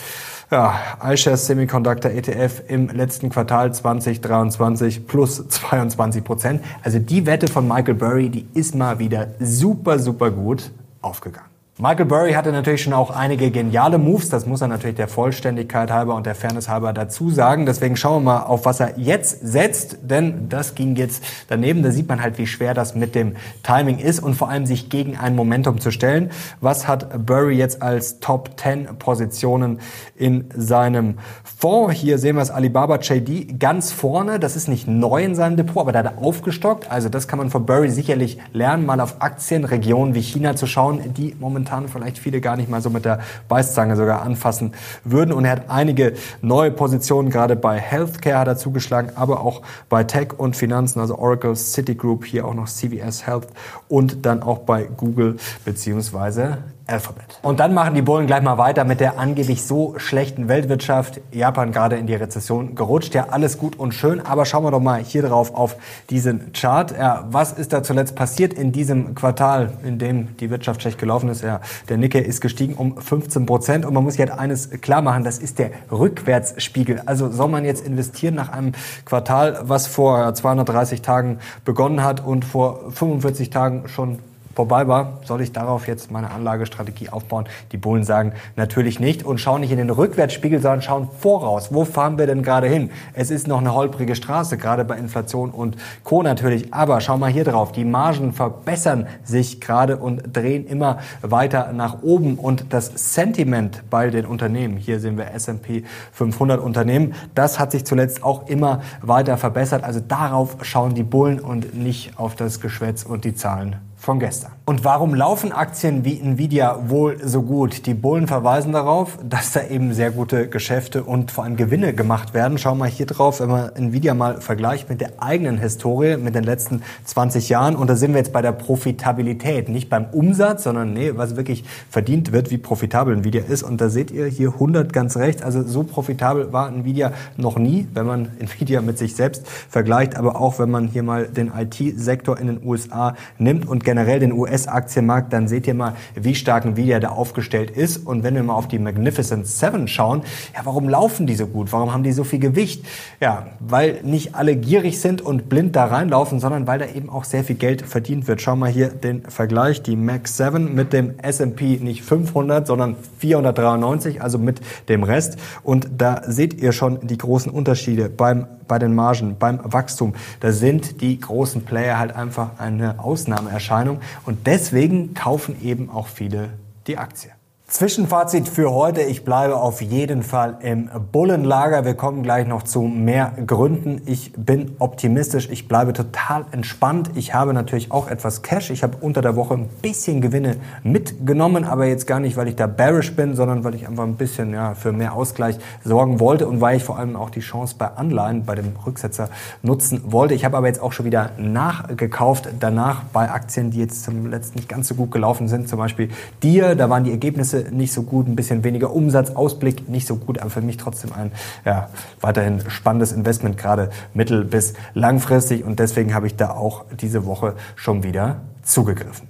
Ja, 0.51 0.81
iShares 1.05 1.47
Semiconductor 1.47 2.11
ETF 2.11 2.63
im 2.67 2.89
letzten 2.89 3.31
Quartal 3.31 3.73
2023 3.73 5.07
plus 5.07 5.47
22 5.47 6.25
Prozent. 6.25 6.65
Also 6.83 6.99
die 6.99 7.25
Wette 7.25 7.47
von 7.47 7.69
Michael 7.69 7.95
Burry, 7.95 8.31
die 8.31 8.47
ist 8.55 8.75
mal 8.75 8.99
wieder 8.99 9.29
super, 9.39 10.01
super 10.01 10.33
gut 10.33 10.73
aufgegangen. 11.03 11.50
Michael 11.83 12.05
Burry 12.05 12.33
hatte 12.33 12.53
natürlich 12.53 12.83
schon 12.83 12.93
auch 12.93 13.09
einige 13.09 13.51
geniale 13.51 13.97
Moves, 13.97 14.29
das 14.29 14.45
muss 14.45 14.61
er 14.61 14.69
natürlich 14.69 14.97
der 14.97 15.09
Vollständigkeit 15.09 15.91
halber 15.91 16.15
und 16.15 16.27
der 16.27 16.35
Fairness 16.35 16.69
halber 16.69 16.93
dazu 16.93 17.31
sagen. 17.31 17.65
Deswegen 17.65 17.97
schauen 17.97 18.23
wir 18.23 18.33
mal, 18.33 18.43
auf 18.43 18.67
was 18.67 18.81
er 18.81 18.99
jetzt 18.99 19.41
setzt, 19.41 19.97
denn 20.03 20.51
das 20.51 20.75
ging 20.75 20.95
jetzt 20.97 21.25
daneben. 21.49 21.83
Da 21.83 21.91
sieht 21.91 22.07
man 22.07 22.21
halt, 22.21 22.37
wie 22.37 22.47
schwer 22.47 22.75
das 22.75 22.95
mit 22.95 23.15
dem 23.15 23.35
Timing 23.63 23.99
ist 23.99 24.21
und 24.21 24.35
vor 24.35 24.51
allem 24.51 24.67
sich 24.67 24.91
gegen 24.91 25.17
ein 25.17 25.35
Momentum 25.35 25.81
zu 25.81 25.91
stellen. 25.91 26.29
Was 26.61 26.87
hat 26.87 27.25
Burry 27.25 27.57
jetzt 27.57 27.81
als 27.81 28.21
Top 28.21 28.61
10 28.61 28.99
Positionen 28.99 29.81
in 30.17 30.51
seinem 30.55 31.15
Fonds? 31.45 31.95
Hier 31.95 32.19
sehen 32.19 32.37
wir 32.37 32.41
das 32.41 32.51
Alibaba 32.51 32.99
JD 32.99 33.59
ganz 33.59 33.91
vorne. 33.91 34.39
Das 34.39 34.55
ist 34.55 34.69
nicht 34.69 34.87
neu 34.87 35.25
in 35.25 35.35
seinem 35.35 35.57
Depot, 35.57 35.81
aber 35.81 35.93
da 35.93 36.01
hat 36.01 36.17
er 36.19 36.19
aufgestockt. 36.23 36.91
Also 36.91 37.09
das 37.09 37.27
kann 37.27 37.39
man 37.39 37.49
von 37.49 37.65
Burry 37.65 37.89
sicherlich 37.89 38.37
lernen, 38.53 38.85
mal 38.85 39.01
auf 39.01 39.23
Aktienregionen 39.23 40.15
wie 40.15 40.21
China 40.21 40.57
zu 40.57 40.67
schauen, 40.67 41.15
die 41.15 41.35
momentan 41.41 41.70
momentan 41.71 41.89
vielleicht 41.89 42.19
viele 42.19 42.41
gar 42.41 42.57
nicht 42.57 42.69
mal 42.69 42.81
so 42.81 42.91
mit 42.91 43.05
der 43.05 43.21
Beißzange 43.49 43.97
sogar 43.97 44.23
anfassen 44.23 44.73
würden. 45.05 45.33
Und 45.33 45.45
er 45.45 45.53
hat 45.53 45.63
einige 45.69 46.15
neue 46.43 46.71
Positionen, 46.71 47.31
gerade 47.31 47.57
bei 47.57 47.79
Healthcare 47.79 48.39
hat 48.39 48.49
er 48.49 48.57
zugeschlagen, 48.57 49.13
aber 49.15 49.41
auch 49.41 49.63
bei 49.89 50.05
Tech 50.05 50.39
und 50.39 50.57
Finanzen, 50.57 51.01
also 51.01 51.17
Oracle, 51.19 51.55
Citigroup, 51.55 52.25
hier 52.25 52.47
auch 52.47 52.55
noch 52.55 52.67
CVS 52.67 53.27
Health 53.27 53.49
und 53.89 54.27
dann 54.27 54.43
auch 54.43 54.61
bei 54.61 54.85
Google 54.85 55.37
beziehungsweise 55.65 56.59
Alphabet. 56.91 57.39
Und 57.43 57.61
dann 57.61 57.73
machen 57.73 57.95
die 57.95 58.03
Bullen 58.03 58.27
gleich 58.27 58.43
mal 58.43 58.59
weiter 58.59 58.85
mit 58.85 59.01
der 59.01 59.19
angeblich 59.19 59.65
so 59.65 59.95
schlechten 59.99 60.49
Weltwirtschaft. 60.49 61.21
Japan 61.33 61.73
gerade 61.73 61.97
in 61.97 62.07
die 62.07 62.15
Rezession 62.15 62.75
gerutscht. 62.75 63.15
Ja, 63.15 63.29
alles 63.31 63.59
gut 63.59 63.79
und 63.79 63.93
schön. 63.93 64.21
Aber 64.21 64.45
schauen 64.45 64.65
wir 64.65 64.71
doch 64.71 64.81
mal 64.81 65.03
hier 65.03 65.23
drauf 65.23 65.55
auf 65.55 65.77
diesen 66.11 66.53
Chart. 66.53 66.93
Ja, 66.97 67.27
was 67.31 67.53
ist 67.53 67.73
da 67.73 67.83
zuletzt 67.83 68.17
passiert 68.17 68.53
in 68.53 68.73
diesem 68.73 69.15
Quartal, 69.15 69.73
in 69.85 69.99
dem 69.99 70.37
die 70.39 70.51
Wirtschaft 70.51 70.83
schlecht 70.83 70.99
gelaufen 70.99 71.29
ist? 71.29 71.43
Ja, 71.43 71.61
der 71.89 71.97
Nikkei 71.97 72.21
ist 72.21 72.41
gestiegen 72.41 72.75
um 72.75 72.97
15 72.97 73.47
Prozent. 73.47 73.87
Und 73.87 73.95
man 73.95 74.03
muss 74.03 74.19
halt 74.19 74.33
eines 74.33 74.71
klar 74.81 75.03
machen, 75.03 75.25
das 75.25 75.39
ist 75.39 75.59
der 75.59 75.71
Rückwärtsspiegel. 75.91 77.03
Also 77.07 77.31
soll 77.31 77.49
man 77.49 77.65
jetzt 77.65 77.87
investieren 77.87 78.35
nach 78.35 78.51
einem 78.51 78.73
Quartal, 79.05 79.61
was 79.63 79.87
vor 79.87 80.35
230 80.35 81.03
Tagen 81.03 81.39
begonnen 81.65 82.03
hat 82.03 82.25
und 82.25 82.45
vor 82.45 82.91
45 82.91 83.51
Tagen 83.51 83.89
schon 83.89 84.19
vorbei 84.55 84.89
war, 84.89 85.21
soll 85.25 85.41
ich 85.43 85.53
darauf 85.53 85.87
jetzt 85.87 86.11
meine 86.11 86.31
Anlagestrategie 86.31 87.09
aufbauen? 87.09 87.47
Die 87.73 87.77
Bullen 87.77 88.05
sagen 88.05 88.33
natürlich 88.57 89.01
nicht 89.01 89.25
und 89.25 89.39
schauen 89.39 89.61
nicht 89.61 89.71
in 89.71 89.79
den 89.79 89.91
Rückwärtsspiegel, 89.91 90.61
sondern 90.61 90.83
schauen 90.83 91.09
voraus. 91.19 91.73
Wo 91.73 91.85
fahren 91.85 92.19
wir 92.19 92.27
denn 92.27 92.43
gerade 92.43 92.67
hin? 92.67 92.91
Es 93.13 93.31
ist 93.31 93.47
noch 93.47 93.59
eine 93.59 93.75
holprige 93.75 94.15
Straße, 94.15 94.57
gerade 94.59 94.85
bei 94.85 94.97
Inflation 94.97 95.51
und 95.51 95.77
Co. 96.05 96.23
natürlich. 96.23 96.75
Aber 96.75 97.01
schau 97.01 97.17
mal 97.17 97.31
hier 97.31 97.45
drauf. 97.45 97.73
Die 97.73 97.85
Margen 97.85 98.33
verbessern 98.33 99.07
sich 99.25 99.61
gerade 99.61 99.97
und 99.97 100.37
drehen 100.37 100.67
immer 100.67 100.99
weiter 101.23 101.73
nach 101.73 102.03
oben. 102.03 102.37
Und 102.37 102.67
das 102.71 103.15
Sentiment 103.15 103.83
bei 103.91 104.11
den 104.11 104.27
Unternehmen, 104.27 104.77
hier 104.77 105.01
sehen 105.01 105.17
wir 105.17 105.33
S&P 105.33 105.85
500 106.13 106.61
Unternehmen, 106.61 107.15
das 107.35 107.59
hat 107.59 107.71
sich 107.73 107.85
zuletzt 107.85 108.23
auch 108.23 108.49
immer 108.49 108.81
weiter 109.03 109.37
verbessert. 109.37 109.85
Also 109.85 110.01
darauf 110.01 110.57
schauen 110.63 110.95
die 110.95 111.03
Bullen 111.03 111.41
und 111.41 111.75
nicht 111.75 112.19
auf 112.19 112.35
das 112.35 112.61
Geschwätz 112.61 113.05
und 113.05 113.25
die 113.25 113.35
Zahlen 113.35 113.77
von 114.11 114.19
gestern. 114.19 114.60
Und 114.71 114.85
warum 114.85 115.17
laufen 115.17 115.51
Aktien 115.51 116.05
wie 116.05 116.21
Nvidia 116.21 116.89
wohl 116.89 117.17
so 117.25 117.43
gut? 117.43 117.87
Die 117.87 117.95
Bullen 117.95 118.29
verweisen 118.29 118.71
darauf, 118.71 119.19
dass 119.29 119.51
da 119.51 119.65
eben 119.65 119.93
sehr 119.95 120.13
gute 120.13 120.47
Geschäfte 120.47 121.03
und 121.03 121.33
vor 121.33 121.43
allem 121.43 121.57
Gewinne 121.57 121.93
gemacht 121.93 122.35
werden. 122.35 122.57
Schau 122.57 122.77
mal 122.77 122.89
hier 122.89 123.07
drauf, 123.07 123.41
wenn 123.41 123.49
man 123.49 123.75
Nvidia 123.75 124.15
mal 124.15 124.41
vergleicht 124.41 124.89
mit 124.89 125.01
der 125.01 125.21
eigenen 125.21 125.59
Historie, 125.59 126.17
mit 126.19 126.37
den 126.37 126.45
letzten 126.45 126.83
20 127.05 127.49
Jahren. 127.49 127.75
Und 127.75 127.91
da 127.91 127.97
sind 127.97 128.13
wir 128.13 128.19
jetzt 128.19 128.33
bei 128.33 128.43
der 128.43 128.53
Profitabilität, 128.53 129.69
nicht 129.69 129.91
beim 129.91 130.05
Umsatz, 130.13 130.63
sondern 130.63 130.93
nee, 130.93 131.15
was 131.17 131.35
wirklich 131.35 131.65
verdient 131.91 132.31
wird, 132.31 132.53
wie 132.53 132.59
profitabel 132.59 133.17
Nvidia 133.17 133.43
ist. 133.43 133.65
Und 133.65 133.81
da 133.81 133.89
seht 133.89 134.13
ihr 134.13 134.27
hier 134.27 134.51
100 134.51 134.93
ganz 134.93 135.17
rechts. 135.17 135.43
Also 135.43 135.65
so 135.65 135.83
profitabel 135.83 136.53
war 136.53 136.69
Nvidia 136.69 137.11
noch 137.37 137.59
nie, 137.59 137.89
wenn 137.93 138.07
man 138.07 138.29
Nvidia 138.39 138.83
mit 138.83 138.99
sich 138.99 139.17
selbst 139.17 139.49
vergleicht, 139.69 140.17
aber 140.17 140.41
auch 140.41 140.61
wenn 140.61 140.71
man 140.71 140.87
hier 140.87 141.03
mal 141.03 141.27
den 141.27 141.51
IT-Sektor 141.53 142.39
in 142.39 142.47
den 142.47 142.61
USA 142.65 143.17
nimmt 143.37 143.67
und 143.67 143.83
generell 143.83 144.21
den 144.21 144.31
US 144.31 144.60
US-Aktienmarkt, 144.61 145.33
dann 145.33 145.49
seht 145.49 145.67
ihr 145.67 145.75
mal, 145.75 145.95
wie 146.15 146.35
stark 146.35 146.65
Nvidia 146.65 147.01
da 147.01 147.09
aufgestellt 147.09 147.71
ist. 147.71 148.07
Und 148.07 148.23
wenn 148.23 148.35
wir 148.35 148.43
mal 148.43 148.55
auf 148.55 148.69
die 148.69 148.79
Magnificent 148.79 149.47
Seven 149.47 149.89
schauen, 149.89 150.23
ja, 150.55 150.61
warum 150.65 150.89
laufen 150.89 151.27
die 151.27 151.35
so 151.35 151.47
gut? 151.47 151.73
Warum 151.73 151.93
haben 151.93 152.03
die 152.03 152.13
so 152.13 152.25
viel 152.25 152.39
Gewicht? 152.39 152.85
Ja, 153.21 153.49
weil 153.61 154.01
nicht 154.03 154.35
alle 154.35 154.57
gierig 154.57 155.01
sind 155.01 155.23
und 155.23 155.49
blind 155.49 155.77
da 155.77 155.87
reinlaufen, 155.87 156.41
sondern 156.41 156.67
weil 156.67 156.79
da 156.79 156.87
eben 156.87 157.09
auch 157.09 157.25
sehr 157.25 157.45
viel 157.45 157.57
Geld 157.57 157.83
verdient 157.83 158.29
wird. 158.29 158.41
Schau 158.41 158.57
mal 158.57 158.71
hier 158.71 158.89
den 158.89 159.23
Vergleich, 159.23 159.83
die 159.83 159.97
Mag 159.97 160.29
7 160.29 160.75
mit 160.75 160.93
dem 160.93 161.19
S&P 161.19 161.79
nicht 161.81 162.03
500, 162.03 162.67
sondern 162.67 162.97
493, 163.19 164.23
also 164.23 164.39
mit 164.39 164.61
dem 164.89 165.03
Rest. 165.03 165.39
Und 165.63 165.89
da 165.99 166.23
seht 166.27 166.55
ihr 166.55 166.73
schon 166.73 167.07
die 167.07 167.19
großen 167.19 167.53
Unterschiede 167.53 168.09
beim, 168.09 168.47
bei 168.69 168.79
den 168.79 168.95
Margen, 168.95 169.37
beim 169.39 169.61
Wachstum. 169.63 170.15
Da 170.41 170.53
sind 170.53 171.01
die 171.01 171.19
großen 171.19 171.65
Player 171.65 171.99
halt 171.99 172.15
einfach 172.15 172.59
eine 172.59 172.99
Ausnahmeerscheinung. 172.99 174.01
Und 174.27 174.40
deswegen 174.47 175.15
kaufen 175.15 175.63
eben 175.63 175.91
auch 175.91 176.09
viele 176.09 176.51
die 176.87 176.99
Aktie. 176.99 177.31
Zwischenfazit 177.71 178.49
für 178.49 178.73
heute. 178.73 179.03
Ich 179.03 179.25
bleibe 179.25 179.55
auf 179.55 179.81
jeden 179.81 180.25
Fall 180.25 180.59
im 180.61 180.91
Bullenlager. 181.13 181.85
Wir 181.85 181.95
kommen 181.95 182.25
gleich 182.25 182.45
noch 182.45 182.65
zu 182.65 182.83
mehr 182.83 183.33
Gründen. 183.47 184.03
Ich 184.07 184.33
bin 184.33 184.75
optimistisch. 184.81 185.49
Ich 185.53 185.69
bleibe 185.69 185.93
total 185.93 186.47
entspannt. 186.51 187.13
Ich 187.15 187.33
habe 187.33 187.55
natürlich 187.55 187.93
auch 187.93 188.09
etwas 188.09 188.43
Cash. 188.43 188.71
Ich 188.71 188.83
habe 188.83 188.97
unter 189.01 189.23
der 189.23 189.37
Woche 189.37 189.55
ein 189.55 189.69
bisschen 189.83 190.21
Gewinne 190.21 190.57
mitgenommen, 190.83 191.63
aber 191.63 191.85
jetzt 191.87 192.09
gar 192.09 192.19
nicht, 192.19 192.37
weil 192.37 192.49
ich 192.49 192.57
da 192.57 192.67
bearish 192.67 193.15
bin, 193.15 193.37
sondern 193.37 193.63
weil 193.63 193.77
ich 193.77 193.87
einfach 193.87 194.03
ein 194.03 194.17
bisschen 194.17 194.53
ja, 194.53 194.75
für 194.75 194.91
mehr 194.91 195.15
Ausgleich 195.15 195.57
sorgen 195.85 196.19
wollte 196.19 196.49
und 196.49 196.61
weil 196.61 196.79
ich 196.79 196.83
vor 196.83 196.99
allem 196.99 197.15
auch 197.15 197.31
die 197.31 197.39
Chance 197.39 197.77
bei 197.79 197.87
Anleihen, 197.87 198.45
bei 198.45 198.57
dem 198.57 198.73
Rücksetzer 198.85 199.29
nutzen 199.63 200.03
wollte. 200.07 200.35
Ich 200.35 200.45
habe 200.45 200.57
aber 200.57 200.67
jetzt 200.67 200.83
auch 200.83 200.91
schon 200.91 201.07
wieder 201.07 201.31
nachgekauft 201.39 202.49
danach 202.59 203.05
bei 203.13 203.31
Aktien, 203.31 203.71
die 203.71 203.79
jetzt 203.79 204.03
zum 204.03 204.27
letzten 204.27 204.59
nicht 204.59 204.69
ganz 204.69 204.89
so 204.89 204.97
gut 204.97 205.13
gelaufen 205.13 205.47
sind. 205.47 205.69
Zum 205.69 205.79
Beispiel 205.79 206.09
dir, 206.43 206.75
da 206.75 206.91
waren 206.91 207.05
die 207.05 207.13
Ergebnisse 207.13 207.60
nicht 207.71 207.93
so 207.93 208.03
gut, 208.03 208.29
ein 208.29 208.37
bisschen 208.37 208.65
weniger 208.65 208.93
Umsatz, 208.93 209.31
Ausblick 209.31 209.89
nicht 209.89 210.07
so 210.07 210.17
gut, 210.17 210.39
aber 210.39 210.51
für 210.51 210.63
mich 210.63 210.77
trotzdem 210.77 211.13
ein 211.13 211.33
ja, 211.65 211.89
weiterhin 212.21 212.63
spannendes 212.69 213.13
Investment, 213.13 213.59
gerade 213.59 213.91
mittel- 214.15 214.45
bis 214.45 214.75
langfristig. 214.95 215.65
Und 215.65 215.79
deswegen 215.79 216.15
habe 216.15 216.27
ich 216.27 216.37
da 216.37 216.51
auch 216.51 216.85
diese 217.01 217.27
Woche 217.27 217.55
schon 217.77 218.03
wieder 218.03 218.43
zugegriffen. 218.63 219.29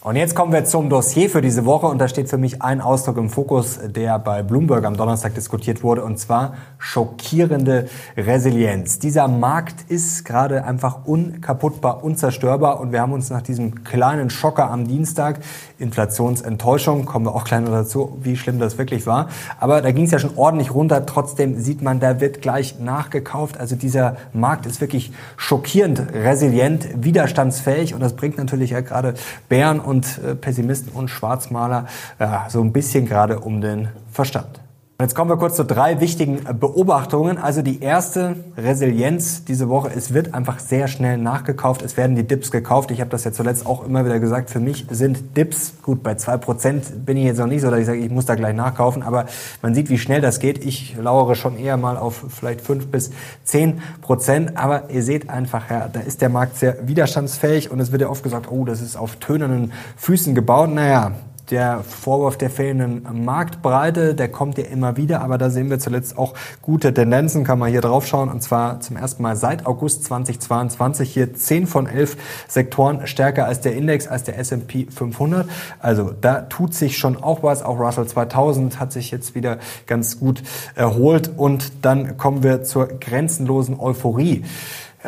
Und 0.00 0.14
jetzt 0.14 0.36
kommen 0.36 0.52
wir 0.52 0.64
zum 0.64 0.88
Dossier 0.88 1.28
für 1.28 1.42
diese 1.42 1.64
Woche 1.64 1.86
und 1.86 1.98
da 1.98 2.06
steht 2.06 2.30
für 2.30 2.38
mich 2.38 2.62
ein 2.62 2.80
Ausdruck 2.80 3.16
im 3.16 3.28
Fokus, 3.28 3.80
der 3.84 4.20
bei 4.20 4.44
Bloomberg 4.44 4.84
am 4.84 4.96
Donnerstag 4.96 5.34
diskutiert 5.34 5.82
wurde 5.82 6.04
und 6.04 6.18
zwar 6.20 6.54
schockierende 6.78 7.88
Resilienz. 8.16 9.00
Dieser 9.00 9.26
Markt 9.26 9.90
ist 9.90 10.24
gerade 10.24 10.64
einfach 10.64 11.04
unkaputtbar, 11.04 12.04
unzerstörbar 12.04 12.78
und 12.78 12.92
wir 12.92 13.00
haben 13.02 13.12
uns 13.12 13.28
nach 13.28 13.42
diesem 13.42 13.82
kleinen 13.82 14.30
Schocker 14.30 14.70
am 14.70 14.86
Dienstag, 14.86 15.40
Inflationsenttäuschung, 15.78 17.04
kommen 17.04 17.26
wir 17.26 17.34
auch 17.34 17.48
noch 17.50 17.70
dazu, 17.70 18.18
wie 18.22 18.36
schlimm 18.36 18.58
das 18.58 18.78
wirklich 18.78 19.06
war, 19.06 19.28
aber 19.60 19.80
da 19.80 19.92
ging 19.92 20.04
es 20.04 20.10
ja 20.10 20.18
schon 20.18 20.36
ordentlich 20.36 20.74
runter, 20.74 21.06
trotzdem 21.06 21.60
sieht 21.60 21.82
man, 21.82 22.00
da 22.00 22.20
wird 22.20 22.42
gleich 22.42 22.78
nachgekauft, 22.80 23.58
also 23.58 23.76
dieser 23.76 24.16
Markt 24.32 24.66
ist 24.66 24.80
wirklich 24.80 25.12
schockierend 25.36 26.02
resilient, 26.12 26.88
widerstandsfähig. 26.94 27.94
Und 27.94 28.00
das 28.00 28.14
bringt 28.14 28.38
natürlich 28.38 28.70
ja 28.70 28.80
gerade 28.80 29.14
Bären 29.48 29.80
und 29.80 30.18
äh, 30.18 30.34
Pessimisten 30.34 30.92
und 30.92 31.08
Schwarzmaler 31.08 31.86
ja, 32.18 32.46
so 32.48 32.60
ein 32.60 32.72
bisschen 32.72 33.06
gerade 33.06 33.40
um 33.40 33.60
den 33.60 33.88
Verstand. 34.10 34.60
Jetzt 35.00 35.14
kommen 35.14 35.30
wir 35.30 35.36
kurz 35.36 35.54
zu 35.54 35.64
drei 35.64 36.00
wichtigen 36.00 36.40
Beobachtungen. 36.58 37.38
Also 37.38 37.62
die 37.62 37.80
erste 37.80 38.34
Resilienz 38.56 39.44
diese 39.44 39.68
Woche, 39.68 39.92
es 39.94 40.12
wird 40.12 40.34
einfach 40.34 40.58
sehr 40.58 40.88
schnell 40.88 41.18
nachgekauft. 41.18 41.82
Es 41.82 41.96
werden 41.96 42.16
die 42.16 42.24
Dips 42.24 42.50
gekauft. 42.50 42.90
Ich 42.90 43.00
habe 43.00 43.08
das 43.08 43.22
ja 43.22 43.30
zuletzt 43.30 43.64
auch 43.64 43.84
immer 43.84 44.04
wieder 44.04 44.18
gesagt. 44.18 44.50
Für 44.50 44.58
mich 44.58 44.86
sind 44.90 45.36
Dips, 45.36 45.74
gut, 45.84 46.02
bei 46.02 46.16
zwei 46.16 46.36
Prozent 46.36 47.06
bin 47.06 47.16
ich 47.16 47.26
jetzt 47.26 47.38
noch 47.38 47.46
nicht 47.46 47.60
so, 47.60 47.70
dass 47.70 47.78
ich 47.78 47.86
sage, 47.86 48.00
ich 48.00 48.10
muss 48.10 48.26
da 48.26 48.34
gleich 48.34 48.56
nachkaufen. 48.56 49.04
Aber 49.04 49.26
man 49.62 49.72
sieht, 49.72 49.88
wie 49.88 49.98
schnell 49.98 50.20
das 50.20 50.40
geht. 50.40 50.64
Ich 50.64 50.96
lauere 51.00 51.36
schon 51.36 51.56
eher 51.56 51.76
mal 51.76 51.96
auf 51.96 52.24
vielleicht 52.30 52.60
fünf 52.60 52.88
bis 52.88 53.12
zehn 53.44 53.80
Prozent. 54.02 54.56
Aber 54.56 54.90
ihr 54.90 55.04
seht 55.04 55.30
einfach, 55.30 55.70
ja, 55.70 55.86
da 55.86 56.00
ist 56.00 56.22
der 56.22 56.28
Markt 56.28 56.56
sehr 56.56 56.88
widerstandsfähig. 56.88 57.70
Und 57.70 57.78
es 57.78 57.92
wird 57.92 58.02
ja 58.02 58.08
oft 58.08 58.24
gesagt, 58.24 58.50
oh, 58.50 58.64
das 58.64 58.80
ist 58.80 58.96
auf 58.96 59.14
tönernen 59.14 59.72
Füßen 59.96 60.34
gebaut. 60.34 60.70
Naja, 60.70 61.12
der 61.50 61.82
Vorwurf 61.82 62.36
der 62.36 62.50
fehlenden 62.50 63.24
Marktbreite, 63.24 64.14
der 64.14 64.28
kommt 64.28 64.58
ja 64.58 64.64
immer 64.64 64.96
wieder, 64.96 65.22
aber 65.22 65.38
da 65.38 65.50
sehen 65.50 65.70
wir 65.70 65.78
zuletzt 65.78 66.18
auch 66.18 66.34
gute 66.62 66.92
Tendenzen, 66.92 67.44
kann 67.44 67.58
man 67.58 67.70
hier 67.70 67.80
drauf 67.80 68.06
schauen, 68.06 68.28
und 68.28 68.42
zwar 68.42 68.80
zum 68.80 68.96
ersten 68.96 69.22
Mal 69.22 69.36
seit 69.36 69.66
August 69.66 70.04
2022 70.04 71.12
hier 71.12 71.34
10 71.34 71.66
von 71.66 71.86
11 71.86 72.16
Sektoren 72.48 73.06
stärker 73.06 73.46
als 73.46 73.60
der 73.60 73.74
Index, 73.74 74.06
als 74.06 74.24
der 74.24 74.38
S&P 74.38 74.86
500. 74.90 75.48
Also 75.78 76.12
da 76.20 76.42
tut 76.42 76.74
sich 76.74 76.98
schon 76.98 77.16
auch 77.16 77.42
was, 77.42 77.62
auch 77.62 77.78
Russell 77.78 78.06
2000 78.06 78.78
hat 78.78 78.92
sich 78.92 79.10
jetzt 79.10 79.34
wieder 79.34 79.58
ganz 79.86 80.20
gut 80.20 80.42
erholt 80.74 81.30
und 81.36 81.72
dann 81.82 82.16
kommen 82.16 82.42
wir 82.42 82.62
zur 82.62 82.88
grenzenlosen 82.88 83.78
Euphorie. 83.78 84.44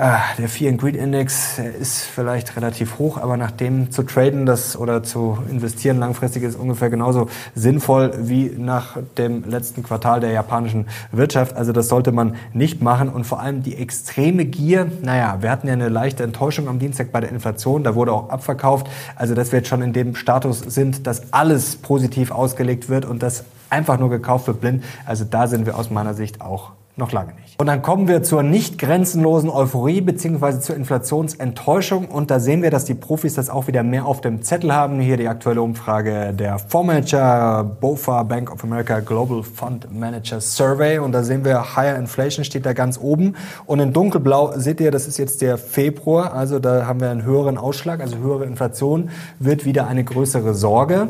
Ja, 0.03 0.23
der 0.39 0.49
Fear 0.49 0.71
and 0.71 0.81
Greed 0.81 0.97
Index 0.97 1.59
ist 1.59 2.05
vielleicht 2.05 2.57
relativ 2.57 2.99
hoch, 2.99 3.19
aber 3.19 3.37
nach 3.37 3.51
dem 3.51 3.91
zu 3.91 4.03
traden 4.03 4.47
das 4.47 4.75
oder 4.75 5.03
zu 5.03 5.37
investieren 5.51 5.99
langfristig 5.99 6.43
ist 6.43 6.59
ungefähr 6.59 6.89
genauso 6.89 7.29
sinnvoll 7.55 8.15
wie 8.17 8.51
nach 8.57 8.97
dem 9.19 9.45
letzten 9.47 9.83
Quartal 9.83 10.21
der 10.21 10.31
japanischen 10.31 10.87
Wirtschaft. 11.13 11.55
Also 11.55 11.73
das 11.73 11.89
sollte 11.89 12.13
man 12.13 12.37
nicht 12.55 12.81
machen 12.81 13.11
und 13.11 13.25
vor 13.25 13.41
allem 13.41 13.63
die 13.63 13.77
extreme 13.77 14.47
Gier. 14.47 14.91
Naja, 15.03 15.37
wir 15.43 15.51
hatten 15.51 15.67
ja 15.67 15.75
eine 15.75 15.91
leichte 15.91 16.23
Enttäuschung 16.23 16.67
am 16.69 16.79
Dienstag 16.79 17.13
bei 17.13 17.21
der 17.21 17.29
Inflation, 17.29 17.85
da 17.85 17.95
wurde 17.95 18.15
auch 18.15 18.31
abverkauft. 18.31 18.87
Also 19.17 19.35
dass 19.35 19.53
wir 19.53 19.59
jetzt 19.59 19.69
schon 19.69 19.83
in 19.83 19.93
dem 19.93 20.15
Status 20.15 20.61
sind, 20.61 21.07
dass 21.07 21.31
alles 21.35 21.77
positiv 21.77 22.31
ausgelegt 22.31 22.89
wird 22.89 23.05
und 23.05 23.23
das 23.23 23.45
einfach 23.69 23.99
nur 23.99 24.09
gekauft 24.09 24.47
wird 24.47 24.63
blind. 24.63 24.83
Also 25.05 25.27
da 25.27 25.47
sind 25.47 25.67
wir 25.67 25.77
aus 25.77 25.91
meiner 25.91 26.15
Sicht 26.15 26.41
auch 26.41 26.73
noch 27.01 27.11
lange 27.13 27.35
nicht. 27.35 27.59
Und 27.59 27.67
dann 27.67 27.83
kommen 27.83 28.07
wir 28.07 28.23
zur 28.23 28.43
nicht 28.43 28.79
grenzenlosen 28.79 29.51
Euphorie 29.51 30.01
bzw. 30.01 30.61
zur 30.61 30.77
Inflationsenttäuschung. 30.77 32.07
Und 32.07 32.31
da 32.31 32.39
sehen 32.39 32.63
wir, 32.63 32.71
dass 32.71 32.85
die 32.85 32.95
Profis 32.95 33.35
das 33.35 33.51
auch 33.51 33.67
wieder 33.67 33.83
mehr 33.83 34.07
auf 34.07 34.21
dem 34.21 34.43
Zettel 34.43 34.73
haben. 34.73 35.01
Hier 35.01 35.17
die 35.17 35.27
aktuelle 35.27 35.61
Umfrage 35.61 36.33
der 36.33 36.59
Fondsmanager 36.59 37.65
BOFA 37.81 38.23
Bank 38.23 38.53
of 38.53 38.63
America 38.63 39.01
Global 39.01 39.43
Fund 39.43 39.93
Manager 39.93 40.41
Survey. 40.41 40.99
Und 40.99 41.13
da 41.13 41.23
sehen 41.25 41.45
wir, 41.45 41.77
Higher 41.77 41.97
Inflation 41.97 42.45
steht 42.45 42.65
da 42.65 42.73
ganz 42.73 42.99
oben. 42.99 43.35
Und 43.67 43.81
in 43.81 43.93
dunkelblau 43.93 44.53
seht 44.57 44.81
ihr, 44.81 44.91
das 44.91 45.09
ist 45.09 45.19
jetzt 45.19 45.43
der 45.43 45.59
Februar. 45.59 46.33
Also 46.35 46.61
da 46.61 46.87
haben 46.87 47.01
wir 47.01 47.11
einen 47.11 47.25
höheren 47.25 47.59
Ausschlag, 47.59 48.01
also 48.01 48.19
höhere 48.19 48.45
Inflation 48.45 49.11
wird 49.39 49.65
wieder 49.65 49.87
eine 49.87 50.05
größere 50.05 50.55
Sorge. 50.55 51.09